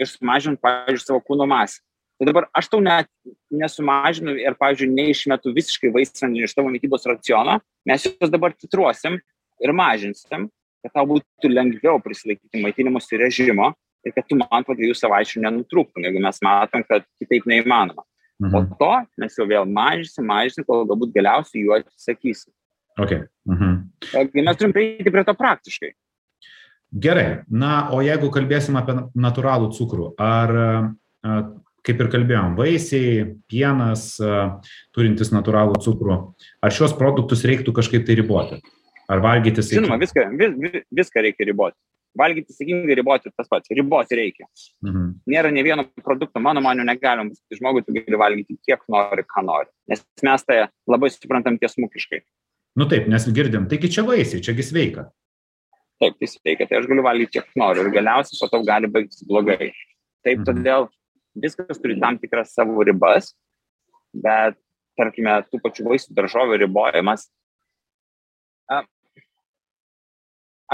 [0.00, 1.80] ir sumažint, pavyzdžiui, savo kūno masę.
[2.18, 3.08] Tai dabar aš tau net
[3.50, 7.56] nesumažinu ir, pavyzdžiui, neišmetu visiškai vaisvandį iš tavo mytybos raciono,
[7.88, 9.16] mes juos dabar titruosim
[9.64, 10.46] ir mažinsim,
[10.84, 13.72] kad tau būtų lengviau prisilaikyti maitinimuose režimo
[14.04, 18.04] ir kad tu man po dviejų savaičių nenutrūktum, jeigu mes matom, kad kitaip neįmanoma.
[18.42, 18.52] Mhm.
[18.52, 22.52] Po to mes jau vėl mažinsim, mažinsim, kol galbūt galiausiai jų atsisakysim.
[23.00, 23.26] Okay.
[23.50, 23.76] Mhm.
[24.38, 25.94] Mes turim prieiti prie to praktiškai.
[26.94, 30.52] Gerai, na, o jeigu kalbėsim apie natūralų cukrų, ar
[31.84, 34.12] kaip ir kalbėjom, vaisiai, pienas,
[34.94, 36.18] turintis natūralų cukrų,
[36.62, 38.60] ar šios produktus reiktų kažkaip tai riboti?
[39.10, 39.82] Ar valgyti sėkmingai?
[39.82, 41.76] Žinoma, viską, vis, viską reikia riboti.
[42.18, 44.46] Valgyti sėkmingai riboti tas pats, riboti reikia.
[44.86, 45.08] Mhm.
[45.30, 49.70] Nėra ne vieno produkto, mano maniu, negalim, žmogui tu gali valgyti kiek nori, ką nori.
[49.90, 52.22] Nes mes tai labai suprantam tiesmukiškai.
[52.78, 55.08] Nu taip, nes girdim, taigi čia vaisiai, čiagi sveika.
[56.02, 59.26] Taip, tai sveika, tai aš galiu valgyti kiek noriu ir galiausiai po to gali baigtis
[59.26, 59.72] blogai.
[60.24, 60.46] Taip, mhm.
[60.48, 60.88] todėl
[61.34, 63.32] viskas turi tam tikras savo ribas,
[64.14, 64.58] bet,
[64.98, 67.26] tarkime, tų pačių vaisių daržovių ribojimas.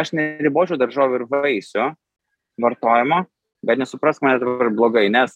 [0.00, 1.86] Aš neribočiau daržovių ir vaisių
[2.62, 3.24] vartojimo,
[3.66, 5.34] bet nesupras mane dabar blogai, nes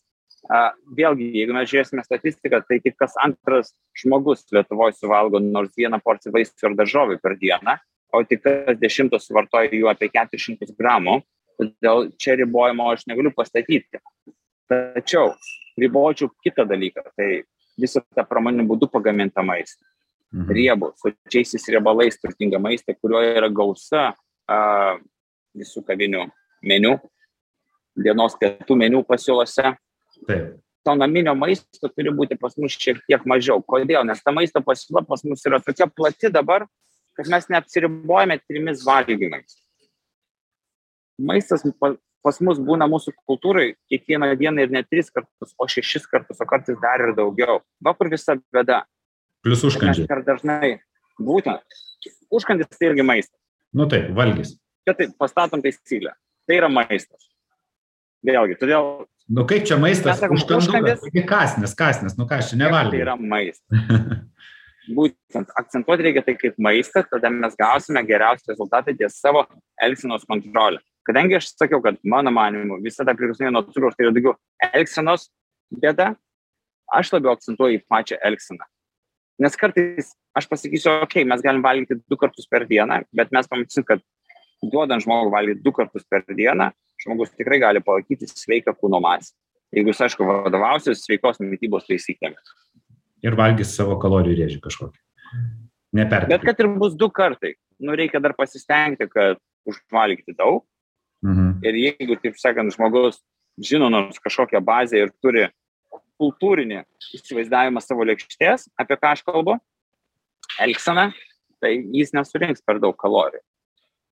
[0.48, 6.00] a, vėlgi, jeigu mes žiūrėsime statistiką, tai tik kas antras žmogus Lietuvoje suvalgo nors vieną
[6.05, 7.79] porciją vaisių ir daržovių per dieną,
[8.14, 11.20] o tik kas dešimtas suvartoja jų apie 400 gramų,
[11.59, 14.03] todėl čia ribojimo aš negaliu pastatyti.
[14.70, 15.35] Tačiau
[15.81, 17.44] ribočiau kitą dalyką, tai
[17.81, 19.83] visą tą pramoninių būdų pagamintą maistą.
[20.35, 20.50] Mhm.
[20.57, 24.12] Riebų, su čiaisiais riebalais turtingą maistą, kurio yra gausa
[24.48, 26.26] visų kavinių
[26.64, 26.98] meniu,
[27.96, 29.74] dienos pietų meniu pasiūlose.
[30.28, 30.52] Taip.
[30.85, 33.62] To naminio maisto turi būti pas mus šiek tiek mažiau.
[33.64, 34.02] Kodėl?
[34.04, 36.66] Nes ta maisto pasiūla pas mus yra tokia plati dabar,
[37.16, 39.57] kad mes neapsiribojame trimis valgymais.
[41.16, 41.64] Maistas
[42.24, 46.48] pas mus būna mūsų kultūrai kiekvieną dieną ir ne tris kartus, o šešis kartus, o
[46.48, 47.62] kartais dar ir daugiau.
[47.80, 48.83] Va kur visa bėda.
[49.44, 50.09] Plius užkandžiai.
[50.11, 50.74] Per dažnai.
[51.16, 51.80] Būtent.
[52.35, 53.43] Užkandis tai irgi maistas.
[53.74, 54.54] Nu taip, valgys.
[54.87, 56.14] Čia tai pastatom taisyklę.
[56.44, 57.28] Tai yra maistas.
[58.24, 58.92] Vėlgi, todėl.
[59.34, 60.22] Nu kaip čia maistas?
[60.28, 61.04] Užkandis.
[61.28, 62.96] Kasnis, kasnis, nu ką aš čia nevalgysiu.
[62.96, 64.24] Tai yra maistas.
[64.96, 69.46] Būtent akcentuoti reikia tai kaip maistas, tada mes gausime geriausią rezultatą ties savo
[69.80, 74.34] elgsenos kontrolę kadangi aš sakiau kad mano manymu visada priklausomybė nuo cukraus tai yra daugiau
[74.72, 75.28] elgsenos
[75.82, 76.12] bėda
[76.98, 78.68] aš labiau akcentuoju į pačią elgseną
[79.40, 83.87] nes kartais aš pasakysiu okei mes galim valgyti du kartus per dieną bet mes pamatysim
[83.87, 84.03] kad
[84.62, 86.70] duodant žmogui valgyti du kartus per dieną
[87.05, 89.35] žmogus tikrai gali palaikyti sveiką kūno masę
[89.75, 92.55] jeigu jis aišku vadovausis sveikos mitybos taisyklėmis
[93.27, 95.03] ir valgys savo kalorijų rėžį kažkokį
[95.94, 96.33] Neperdėti.
[96.33, 100.64] Bet kad ir bus du kartai, nu reikia dar pasistengti, kad užvalgyti daug,
[101.25, 101.64] Mhm.
[101.64, 103.23] Ir jeigu, taip sakant, žmogus
[103.57, 105.47] žino nors kažkokią bazę ir turi
[106.20, 106.83] kultūrinį
[107.16, 109.57] įsivaizdavimą savo lėkštės, apie ką aš kalbu,
[110.62, 111.09] elgseną,
[111.62, 113.42] tai jis nesurinks per daug kalorijų.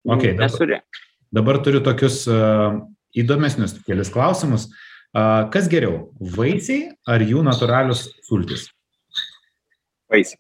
[0.07, 1.05] Okay, dabar, Nesurinks.
[1.35, 2.79] dabar turiu tokius uh,
[3.19, 4.69] įdomesnius kelis klausimus.
[5.17, 8.69] Uh, kas geriau, vaisiai ar jų natūralius sultis?
[10.13, 10.39] Vaisiai.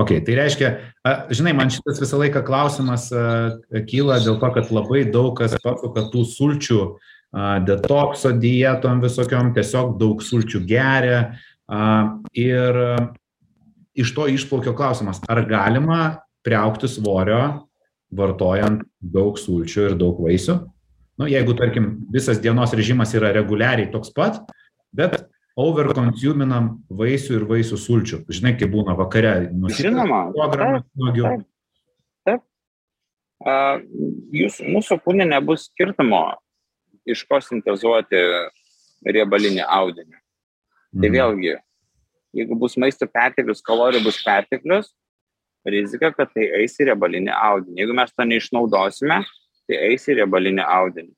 [0.00, 0.68] Ok, tai reiškia,
[1.34, 3.08] žinai, man šitas visą laiką klausimas
[3.90, 7.10] kyla dėl to, kad labai daug kas pasuka tų sulčių a,
[7.66, 11.20] detokso dietom visokiom, tiesiog daug sulčių geria.
[12.34, 12.94] Ir a,
[13.94, 16.00] iš to išplaukio klausimas, ar galima
[16.46, 17.68] priaukti svorio
[18.10, 20.58] vartojant daug sulčių ir daug vaisių?
[21.20, 24.40] Nu, jeigu, tarkim, visas dienos režimas yra reguliariai toks pat,
[24.96, 25.18] bet
[25.60, 28.20] overconsuminam vaisių ir vaisių sulčių.
[28.32, 29.34] Žinai, kaip būna vakare.
[29.76, 30.22] Žinoma.
[30.32, 31.34] Kilogramą smagiau.
[31.34, 31.44] Taip.
[32.28, 32.46] taip.
[33.40, 33.82] Uh,
[34.36, 36.24] jūs, mūsų kūne nebus skirtumo,
[37.06, 38.20] iš ko sintezuoti
[39.06, 40.16] riebalinį audinį.
[41.00, 41.14] Tai Mhm.
[41.14, 41.56] vėlgi,
[42.34, 44.90] jeigu bus maisto perteklius, kalorijų bus perteklius,
[45.66, 47.76] rizika, kad tai eis į riebalinį audinį.
[47.84, 49.24] Jeigu mes to neišnaudosime,
[49.68, 51.14] tai eis į riebalinį audinį.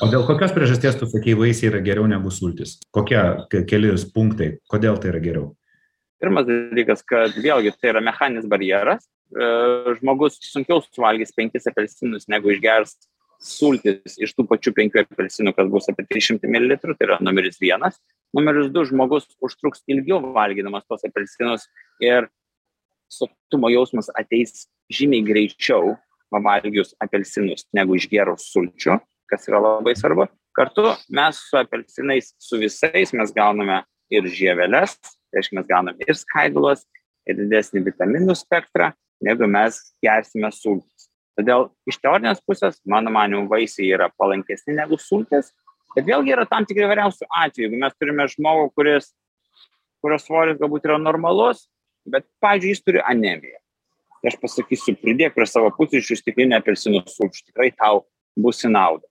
[0.00, 2.78] O dėl kokios priežasties tu sakei, vaisiai yra geriau negu sultis?
[2.94, 3.18] Kokie
[3.50, 5.56] ke- keli punktai, kodėl tai yra geriau?
[6.22, 9.08] Pirmas dalykas, kad vėlgi tai yra mechaninis barjeras.
[9.34, 9.42] E,
[9.98, 12.94] Žmogus sunkiau suvalgys penkis apelsinus, negu išgers
[13.42, 17.98] sultis iš tų pačių penkių apelsinų, kas bus apie 300 ml, tai yra numeris vienas.
[18.36, 21.66] Numeris du, žmogus užtruks ilgiau valgydamas tos apelsinus
[22.02, 22.30] ir
[23.12, 25.96] sotumo jausmas ateis žymiai greičiau
[26.32, 28.96] pavalgius apelsinus, negu išgerus sulčių,
[29.28, 30.30] kas yra labai svarbu.
[30.56, 36.16] Kartu mes su apelsinais, su visais mes gauname ir žieveles, tai reiškia mes gauname ir
[36.16, 36.84] skaidulas,
[37.28, 38.90] ir didesnį vitaminų spektrą,
[39.24, 40.91] negu mes gersime sultis.
[41.38, 45.52] Todėl iš teorinės pusės, mano manimu, vaisiai yra palankesni negu sultis,
[45.96, 47.68] bet vėlgi yra tam tikri variausių atvejų.
[47.68, 49.12] Jeigu mes turime žmogų, kuris,
[50.04, 51.66] kurio svoris galbūt yra normalus,
[52.04, 53.58] bet, pavyzdžiui, jis turi anemiją.
[54.22, 58.04] Tai aš pasakysiu, pridėk prie savo pusryčių stiklinę apelsinų sulčių, tikrai tau
[58.38, 59.08] bus į naudą.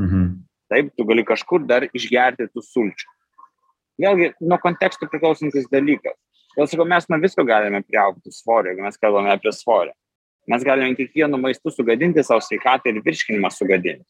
[0.00, 0.26] Mhm.
[0.70, 3.08] Taip, tu gali kažkur dar išgerti tų sulčių.
[4.00, 6.16] Vėlgi, nuo kontekstų priklausantis dalykas.
[6.54, 9.92] Dėl sakau, mes nuo visko galime priaugti svorį, jeigu mes kalbame apie svorį.
[10.50, 14.08] Mes galime kiekvienu maistu sugadinti savo sveikatą ir virškinimą sugadinti.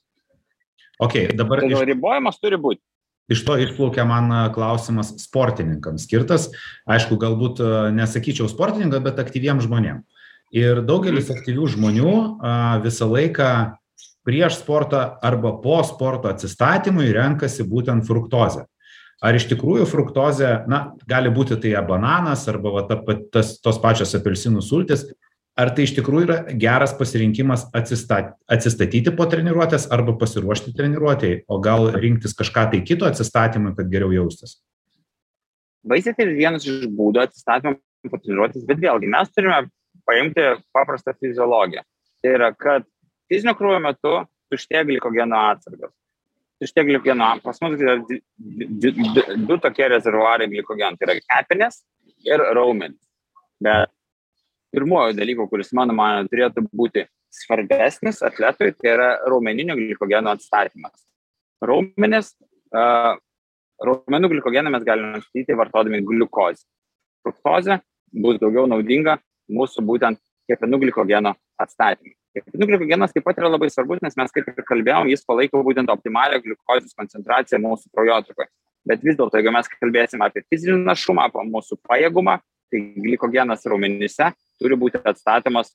[1.01, 2.83] Ok, dabar iš, Todėl ribojimas turi būti.
[3.31, 6.49] iš to išplaukia man klausimas sportininkams skirtas.
[6.89, 7.61] Aišku, galbūt
[7.95, 10.27] nesakyčiau sportininkams, bet aktyviems žmonėms.
[10.51, 12.15] Ir daugelis aktyvių žmonių
[12.83, 13.51] visą laiką
[14.27, 18.67] prieš sportą arba po sporto atsistatymui renkasi būtent fruktozę.
[19.21, 22.97] Ar iš tikrųjų fruktozė, na, gali būti tai bananas arba va, ta,
[23.33, 25.05] tas, tos pačios apelsinų sultis,
[25.59, 31.59] ar tai iš tikrųjų yra geras pasirinkimas atsistat, atsistatyti po treniruotės arba pasiruošti treniruotėjai, o
[31.63, 34.59] gal rinktis kažką tai kito atsistatymui, kad geriau jaustis?
[35.91, 37.77] Vaisiai tai vienas iš būdų atsistatymą
[38.09, 39.63] patreniruotis, bet vėlgi mes turime
[40.09, 41.85] paimti paprastą fiziologiją.
[42.21, 42.85] Tai yra, kad
[43.31, 44.17] fizinio krūvio metu
[44.53, 45.93] tuštėja glikogeno atsargas.
[46.61, 51.81] Tuštėja glikogeno, pas mus yra du tokie rezervuarai glikogeno, tai yra kepenės
[52.29, 53.01] ir raumenys.
[53.65, 53.93] Bet
[54.75, 60.95] pirmojo dalyko, kuris mano mano turėtų būti svarbesnis atletui, tai yra raumeninio glikogeno atstatymas.
[61.63, 62.33] Raumenis,
[62.75, 63.17] uh,
[63.85, 66.65] raumenų glikogeną mes galime atstatyti vartodami gliukozę.
[67.25, 67.81] Fruktozė
[68.13, 69.19] bus daugiau naudinga
[69.51, 72.17] mūsų būtent kepenų glikogeno atstatymui.
[72.35, 75.91] Kepenų glikogenas taip pat yra labai svarbus, nes mes kaip ir kalbėjom, jis palaiko būtent
[75.91, 78.51] optimalią gliukozės koncentraciją mūsų kraujotakoje.
[78.87, 82.39] Bet vis dėlto, jeigu mes kalbėsime apie fizinį našumą, apie mūsų pajėgumą,
[82.71, 85.73] tai glikogenas raumenyse turi būti atstatomas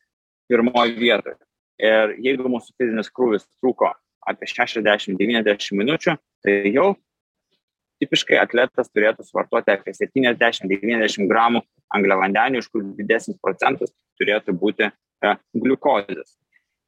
[0.50, 1.40] pirmoje vietoje.
[1.82, 3.92] Ir jeigu mūsų fizinis krūvis trūko
[4.26, 6.94] apie 60-90 minučių, tai jau
[8.02, 11.62] tipiškai atletas turėtų suvartoti apie 70-90 gramų
[11.96, 16.36] angliavandenių, iš kurių didesnis procentas turėtų būti e, gliukozės.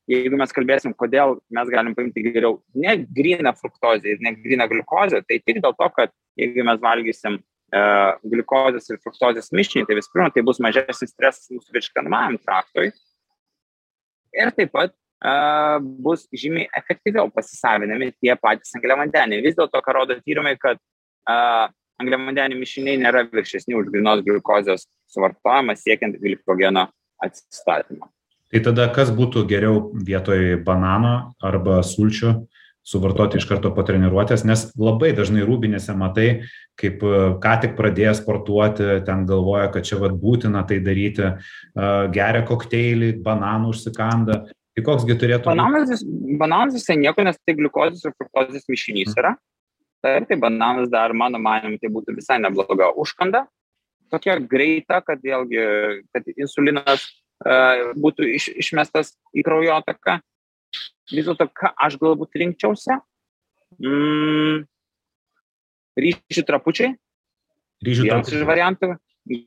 [0.08, 5.20] Jeigu mes kalbėsim, kodėl mes galim paimti geriau ne gryną fruktozę ir ne gryną gliukozę,
[5.28, 10.30] tai tik dėl to, kad jeigu mes valgysim gliukozės ir fruktozės mišinį, tai vis pirma,
[10.32, 12.92] tai bus mažesnis stresas mūsų virškanamajam traktui.
[14.38, 19.44] Ir taip pat uh, bus žymiai efektyviau pasisavinami tie patys angliavandeniai.
[19.44, 21.68] Vis dėlto, ką rodo tyrimai, kad uh,
[22.02, 26.88] angliavandenių mišiniai nėra viršesni už grinos gliukozės suvartojimą siekiant glikogeno
[27.24, 28.12] atsistatymą.
[28.48, 32.32] Tai tada kas būtų geriau vietoj banano arba sulčių
[32.88, 36.28] suvartoti iš karto po treniruotės, nes labai dažnai rūbinėse matai,
[36.80, 41.90] kaip e, ką tik pradėjo sportuoti, ten galvoja, kad čia vat būtina tai daryti, e,
[42.16, 44.46] geria kokteilį, bananų užsikanda.
[44.78, 45.58] Tai koksgi turėtų būti?
[45.58, 46.06] Bananas,
[46.40, 49.34] bananas visai nieko, nes tai gliukozės ir fruktozės mišinys yra.
[50.06, 53.48] Taip, tai bananas dar, mano manimu, tai būtų visai nebloga užkanda.
[54.12, 55.64] tokia greita, kad vėlgi,
[56.16, 57.04] kad insulinas
[57.44, 60.22] uh, būtų iš, išmestas į kraujotaką.
[61.12, 62.98] Vis dėlto, ką aš galbūt rinkčiausi?
[63.80, 64.66] Mm,
[66.00, 66.96] ryžių trapučiai.
[67.86, 68.96] Ryžių Vienas iš variantų.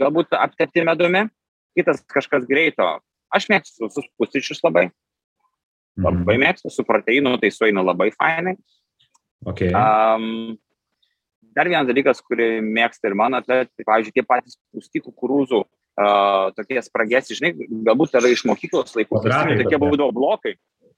[0.00, 1.26] Galbūt aptepti medumi.
[1.76, 2.86] Kitas kažkas greito.
[3.32, 4.90] Aš mėgstu visus pusryčius labai.
[6.00, 6.42] Labai Mhm.
[6.42, 8.56] mėgstu, su proteinu tai sueina labai fainai.
[9.44, 9.72] Okay.
[9.72, 10.58] Um,
[11.56, 16.80] dar vienas dalykas, kurį mėgsta ir mano atletai, pavyzdžiui, tie patys pūsti kukurūzų, uh, tokie
[16.80, 17.52] spragėsi, žinai,
[17.84, 19.22] galbūt yra iš mokyklos laikų,
[19.64, 19.78] tokie.
[19.80, 20.54] būdavo blokai.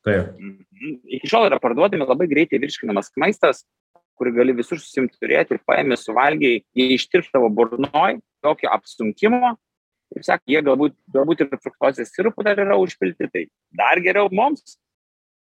[0.06, 0.34] Taip.
[0.34, 0.98] Mhm.
[1.18, 3.62] Iki šiol yra parduodami labai greitai virškinamas maistas,
[4.18, 9.54] kurį gali visur susimti turėti, paėmė, suvalgiai, jie ištirptavo burnoj, tokio apsunkimo.
[10.12, 14.76] Ir sakė, jie galbūt, galbūt ir fruktozės sirupų dar yra užpilti, tai dar geriau mums.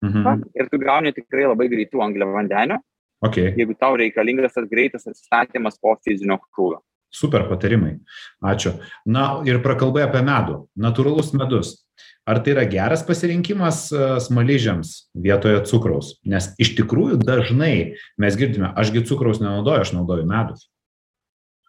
[0.04, 0.50] Mhm.
[0.58, 2.80] Ir tu gauni tikrai labai greitų angliavandenių,
[3.24, 3.54] Okay.
[3.56, 6.82] jeigu tau reikalingas tas greitas atsistatymas po fizinio krūvio.
[7.10, 7.98] Super patarimai.
[8.44, 8.74] Ačiū.
[9.06, 10.66] Na ir prakalbai apie medų.
[10.76, 11.85] Natūralus medus.
[12.26, 16.16] Ar tai yra geras pasirinkimas e, smaližiams vietoje cukraus?
[16.26, 20.64] Nes iš tikrųjų dažnai mes girdime, ašgi cukraus nenaudoju, aš naudoju medus.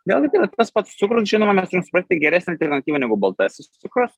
[0.09, 4.15] Vėlgi tai yra tas pats cukrus, žinoma, mes turim suprasti geresnį alternatyvą negu baltasis cukrus.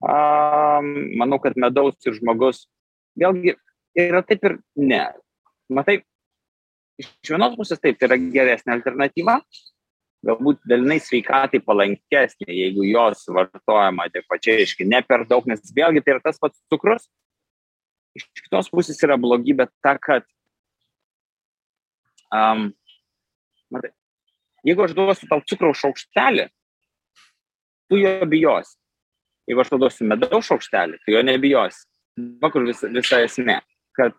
[0.00, 0.90] Um,
[1.20, 2.64] manau, kad medaus ir žmogus,
[3.20, 3.54] vėlgi
[4.00, 5.02] yra taip ir ne.
[5.70, 6.00] Matai,
[6.98, 9.38] iš vienos pusės taip, tai yra geresnė alternatyva,
[10.26, 16.16] galbūt dalinai sveikatai palankesnė, jeigu jos vartojama adekvačiai, aiškiai, ne per daug, nes vėlgi tai
[16.16, 17.08] yra tas pats cukrus.
[18.18, 20.26] Iš kitos pusės yra blogybė ta, kad
[22.34, 22.68] um,
[23.72, 23.92] matai,
[24.66, 26.48] jeigu aš duosiu tau cukraus šaukštelį,
[27.90, 28.76] tu jo bijosi.
[29.48, 31.86] Jeigu aš tau duosiu medaus šaukštelį, tu jo nebijosi.
[32.42, 33.60] Va kur visa, visa esmė,
[33.96, 34.18] kad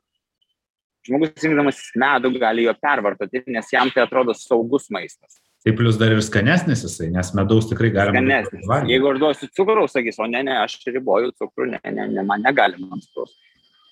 [1.06, 5.38] žmogus rinkdamas medų gali jo pervartoti, nes jam tai atrodo saugus maistas.
[5.62, 8.18] Tai plus dar ir skanesnis jisai, nes medaus tikrai galima.
[8.18, 8.66] Skanesnis.
[8.90, 12.42] Jeigu aš duosiu cukraus, sakys, o ne, ne, aš riboju cukrų, ne, ne, ne, man
[12.42, 13.36] negalima ant cukraus.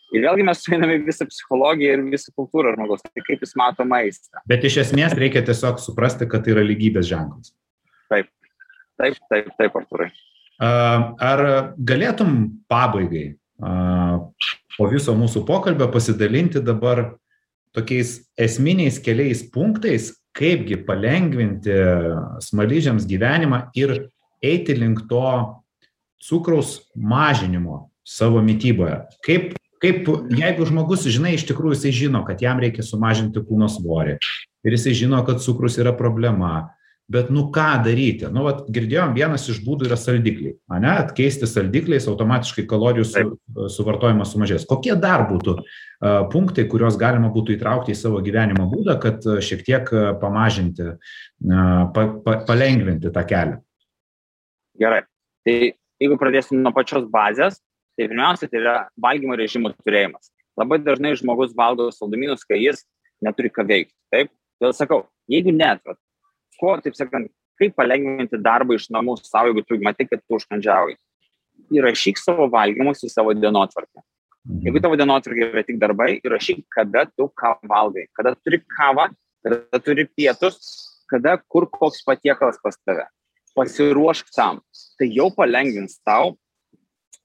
[0.10, 3.86] Ir vėlgi mes sueiname į visą psichologiją ir visą kultūrą žmogaus, tai kaip jis mato
[3.86, 4.42] maistą.
[4.50, 7.54] Bet iš esmės reikia tiesiog suprasti, kad tai yra lygybės ženklas.
[8.10, 8.32] Taip,
[9.30, 10.10] taip, taip, Arturai.
[10.58, 10.72] A,
[11.22, 11.44] Ar
[11.78, 12.40] galėtum
[12.72, 17.12] pabaigai po viso mūsų pokalbio pasidalinti dabar
[17.76, 21.76] tokiais esminiais keliais punktais, kaipgi palengvinti
[22.46, 24.10] smaližiams gyvenimą ir
[24.44, 25.24] eiti link to
[26.24, 29.02] cukraus mažinimo savo mytyboje.
[29.26, 34.18] Kaip, kaip jeigu žmogus, žinai, iš tikrųjų jisai žino, kad jam reikia sumažinti kūno svorį
[34.66, 36.70] ir jisai žino, kad cukrus yra problema,
[37.10, 38.28] bet nu ką daryti?
[38.34, 40.56] Nu, vat, girdėjom, vienas iš būdų yra saldikliai.
[40.72, 43.24] Ane, atkeisti saldikliais automatiškai kalorijų su,
[43.76, 44.68] suvartojimas sumažės.
[44.70, 45.66] Kokie dar būtų uh,
[46.34, 52.06] punktai, kuriuos galima būtų įtraukti į savo gyvenimo būdą, kad šiek tiek pamažinti, uh, pa,
[52.26, 53.60] pa, palengvinti tą kelią?
[54.80, 55.04] Gerai.
[55.48, 55.58] Tai
[56.00, 57.60] jeigu pradėsim nuo pačios bazės,
[57.98, 60.32] tai pirmiausia, tai yra valgymo režimo turėjimas.
[60.60, 62.84] Labai dažnai žmogus valgo saldumynus, kai jis
[63.24, 63.96] neturi ką veikti.
[64.14, 64.32] Taip?
[64.60, 65.02] Todėl sakau,
[65.32, 66.00] jeigu net, vat,
[66.60, 70.98] ko, taip sakant, kaip palengvinti darbą iš namų savo, jeigu tu matai, kad tu užkandžiauji.
[71.76, 74.04] Įrašyk savo valgymus į savo dienotvarkę.
[74.64, 79.10] Jeigu tavo dienotvarkė yra tik darbai, įrašyk, kada tu ką valgai, kada turi kavą,
[79.46, 80.60] kada turi pietus,
[81.12, 83.06] kada kur koks patiekalas pas tave.
[83.58, 84.62] Pasiruošk tam.
[84.98, 86.38] Tai jau palengvins tau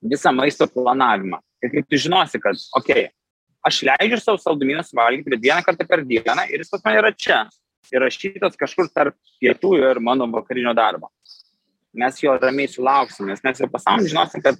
[0.04, 1.38] visą maisto planavimą.
[1.64, 3.12] Ir kaip tu žinosi, kad, okei, okay,
[3.64, 7.12] aš leidžiu savo saldumynus valgyti, bet vieną kartą per dieną ir jis pas mane yra
[7.16, 7.44] čia.
[7.92, 11.10] Įrašytas kažkur tarp pietų ir mano vakarinio darbo.
[11.94, 14.58] Mes jo ramiai sulauksim, nes mes jau pasąmonį žinosim, kad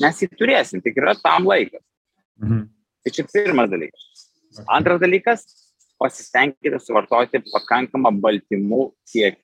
[0.00, 1.82] mes jį turėsim, tik yra tam laikas.
[2.40, 2.68] Mhm.
[3.02, 4.08] Tai čia pirmas dalykas.
[4.70, 5.44] Antras dalykas,
[6.00, 9.40] pasistengkite suvartoti pakankamą baltymų kiekį.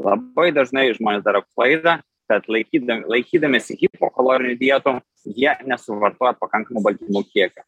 [0.00, 1.98] Labai dažnai žmonės daro klaidą,
[2.30, 4.94] kad laikydami, laikydamėsi hipokalorinių dietų,
[5.36, 7.64] jie nesuvartoja pakankamų baltymų kiekio.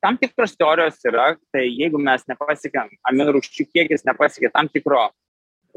[0.00, 5.10] Tam tikros teorijos yra, tai jeigu mes nepasiekėm, aminų rūgščių kiekis nepasiekė tam tikro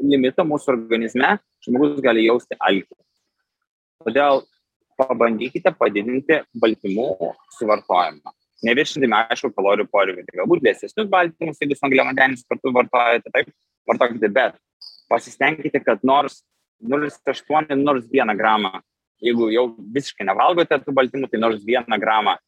[0.00, 2.96] limito mūsų organizme, žmogus gali jausti alkį.
[4.04, 4.40] Todėl
[4.96, 8.32] pabandykite padidinti baltymų suvartojimą.
[8.64, 10.24] Neviršindami, aišku, kalorijų poreikį.
[10.24, 13.50] Tai galbūt vėsesnius baltymus, jeigu su angliavandenis kartu vartojate, taip,
[13.90, 14.56] vartokite, bet
[15.12, 16.40] pasistengkite, kad nors
[16.80, 18.78] 0,8, nors 1 gramą,
[19.20, 22.38] jeigu jau visiškai nevalgote tų baltymų, tai nors 1 gramą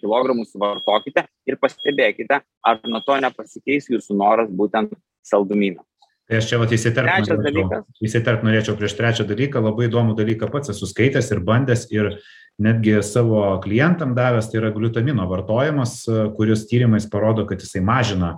[0.00, 4.94] kilogramų suvartokite ir pastebėkite, ar nuo to nepasikeis jūsų noras būtent
[5.26, 5.82] saldumyną.
[6.30, 10.70] Tai aš čia vat Trečias norėčiau, įsiterpt norėčiau prieš trečią dalyką, labai įdomų dalyką pats
[10.70, 12.12] esu skaitęs ir bandęs ir
[12.62, 16.04] netgi savo klientam davęs, tai yra gliutamino vartojimas,
[16.36, 18.36] kuris tyrimais parodo, kad jisai mažina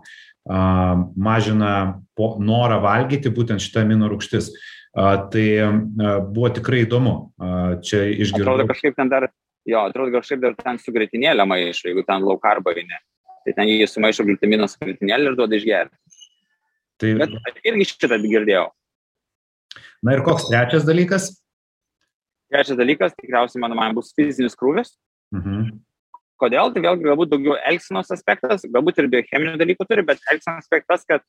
[0.48, 4.50] mažina norą valgyti būtent šitą amino rūgštis.
[4.92, 5.46] Tai
[6.34, 7.32] buvo tikrai įdomu.
[7.86, 8.56] Čia išgirdau.
[8.56, 9.28] Atrodo kažkaip ten dar,
[9.68, 12.98] jo, atrodo kažkaip dar ten su gritinėlė maišo, jeigu ten low carb eini.
[13.42, 15.96] Tai ten jį sumaišo glutaminą su gritinėlė ir duoda išgerti.
[17.02, 17.14] Tai...
[17.22, 18.66] Bet irgi šitą girdėjau.
[20.02, 21.30] Na ir koks trečias dalykas?
[22.52, 24.94] Trečias dalykas, tikriausiai, mano man, bus fizinis krūvis.
[25.34, 25.78] Mhm.
[26.42, 26.72] Kodėl?
[26.74, 31.22] Tai vėlgi galbūt daugiau elgsenos aspektas, galbūt ir biocheminių dalykų turi, bet elgsenos aspektas, kad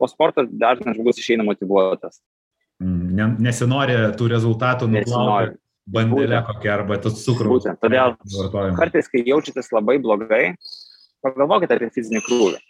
[0.00, 2.20] po sporto dažnas žmogus išeina motivuotas.
[2.80, 7.64] Mm, nesinori tų rezultatų nuplauti bandelę kokią arba tas cukrus.
[7.64, 7.80] Būtent.
[7.82, 8.16] Todėl
[8.78, 10.44] kartais, kai jaučiatės labai blogai,
[11.24, 12.60] pagalvokite apie fizinį krūvį.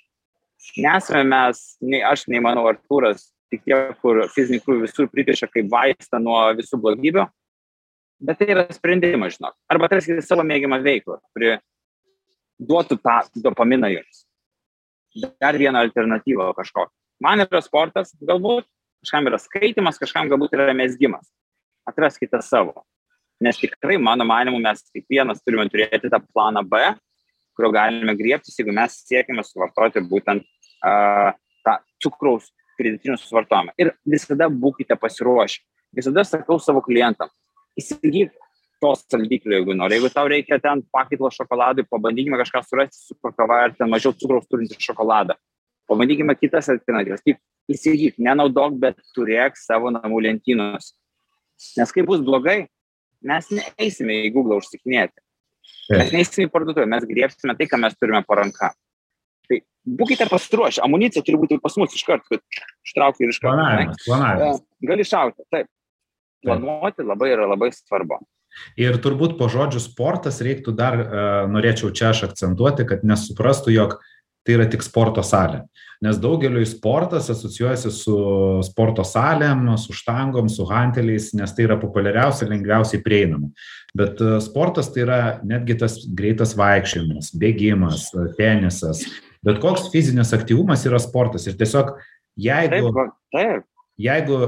[0.84, 5.70] Nesame mes, nei aš, nei mano Artūras, tik tie, kur fizinį krūvį visur pripiešia kaip
[5.72, 7.26] vaistą nuo visų blogybių,
[8.26, 9.56] bet tai yra sprendimas, žinok.
[9.72, 11.56] Arba atraskite savo mėgiamą veiklą, kuri
[12.60, 14.24] duotų tą dopaminą jums.
[15.42, 16.92] Dar vieną alternatyvą kažkokią.
[17.20, 18.68] Man yra sportas, galbūt,
[19.04, 21.26] kažkam yra skaitimas, kažkam galbūt yra mesgimas.
[21.88, 22.84] Atraskite savo.
[23.40, 26.80] Nes tikrai, mano manimu, mes kiekvienas turime turėti tą planą B,
[27.56, 31.32] kurio galime griebtis, jeigu mes siekime suvartoti būtent uh,
[31.64, 33.74] tą cukraus pridėtinių suvartojimą.
[33.80, 35.60] Ir visada būkite pasiruošę.
[35.96, 37.32] Visada sakau savo klientams,
[37.80, 38.30] įsigyk
[38.80, 39.98] tos saldiklio, jeigu nori.
[39.98, 44.48] Jeigu tau reikia ten pakaitlo šokoladui, pabandykime kažką surasti su kava ar ten mažiau cukraus
[44.48, 45.36] turintį šokoladą.
[45.90, 47.24] Pabandykime kitas alternatyvas.
[47.26, 50.94] Tik įsigyk, nenaudok, bet turėk savo namų lentynos.
[51.76, 52.70] Nes kai bus blogai,
[53.26, 55.16] mes neįsime į Google užsikinėti.
[55.90, 58.72] Mes neįsime į parduotuvę, mes griepsime tai, ką mes turime po ranka.
[59.50, 59.58] Tai
[60.00, 63.56] būkite pasiruošę, amunicija turi būti pas mus iš karto, kad ištraukti ir iš karto.
[63.56, 64.60] Planavimas, planavimas.
[64.90, 65.70] Gali šauti, taip.
[66.46, 68.20] Planuoti labai yra labai svarbu.
[68.80, 74.00] Ir turbūt po žodžių sportas reiktų dar, uh, norėčiau čia aš akcentuoti, kad nesuprastų, jog
[74.50, 75.62] tai yra tik sporto salė.
[76.00, 78.16] Nes daugeliu sportas asocijuojasi su
[78.64, 83.50] sporto salėm, su štangom, su hanteliais, nes tai yra populiariausia, lengviausiai prieinama.
[83.96, 89.04] Bet uh, sportas tai yra netgi tas greitas vaikščiojimas, bėgimas, tenisas.
[89.44, 91.46] Bet koks fizinis aktyvumas yra sportas.
[91.48, 91.92] Ir tiesiog
[92.40, 93.68] jeigu, taip, taip.
[94.00, 94.40] jeigu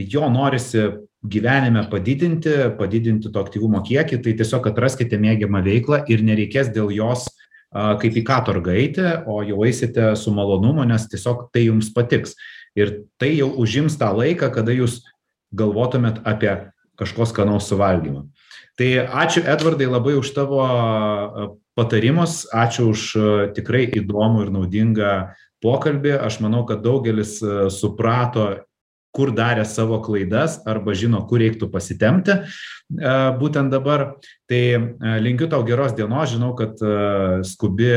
[0.00, 0.88] jo norisi
[1.24, 7.28] gyvenime padidinti, padidinti to aktyvumo kiekį, tai tiesiog atraskite mėgiamą veiklą ir nereikės dėl jos
[7.74, 12.38] a, kaip į katorgą eiti, o jau eisite su malonumu, nes tiesiog tai jums patiks.
[12.78, 15.02] Ir tai jau užims tą laiką, kada jūs
[15.54, 16.54] galvotumėt apie
[16.98, 18.28] kažkos skanaus suvalgymą.
[18.78, 18.88] Tai
[19.22, 20.62] ačiū Edvardai labai už tavo
[21.78, 23.02] patarimus, ačiū už
[23.54, 25.12] tikrai įdomų ir naudingą
[25.62, 26.16] pokalbį.
[26.18, 27.38] Aš manau, kad daugelis
[27.74, 28.66] suprato
[29.14, 32.44] kur darė savo klaidas arba žino, kur reiktų pasitemti e,
[33.40, 34.06] būtent dabar.
[34.50, 34.80] Tai e,
[35.22, 37.92] linkiu tau geros dienos, žinau, kad e, skubi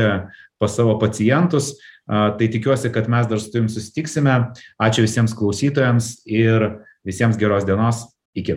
[0.58, 1.76] pas savo pacientus,
[2.08, 4.32] tai tikiuosi, kad mes dar su tavim susitiksime.
[4.82, 6.64] Ačiū visiems klausytojams ir
[7.06, 8.08] visiems geros dienos.
[8.38, 8.56] Iki.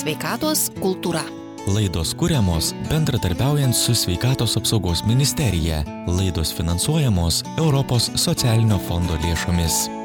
[0.00, 1.26] Sveikatos kultūra.
[1.68, 5.84] Laidos kūriamos bendradarbiaujant su Sveikatos apsaugos ministerija.
[6.08, 9.99] Laidos finansuojamos Europos socialinio fondo lėšomis.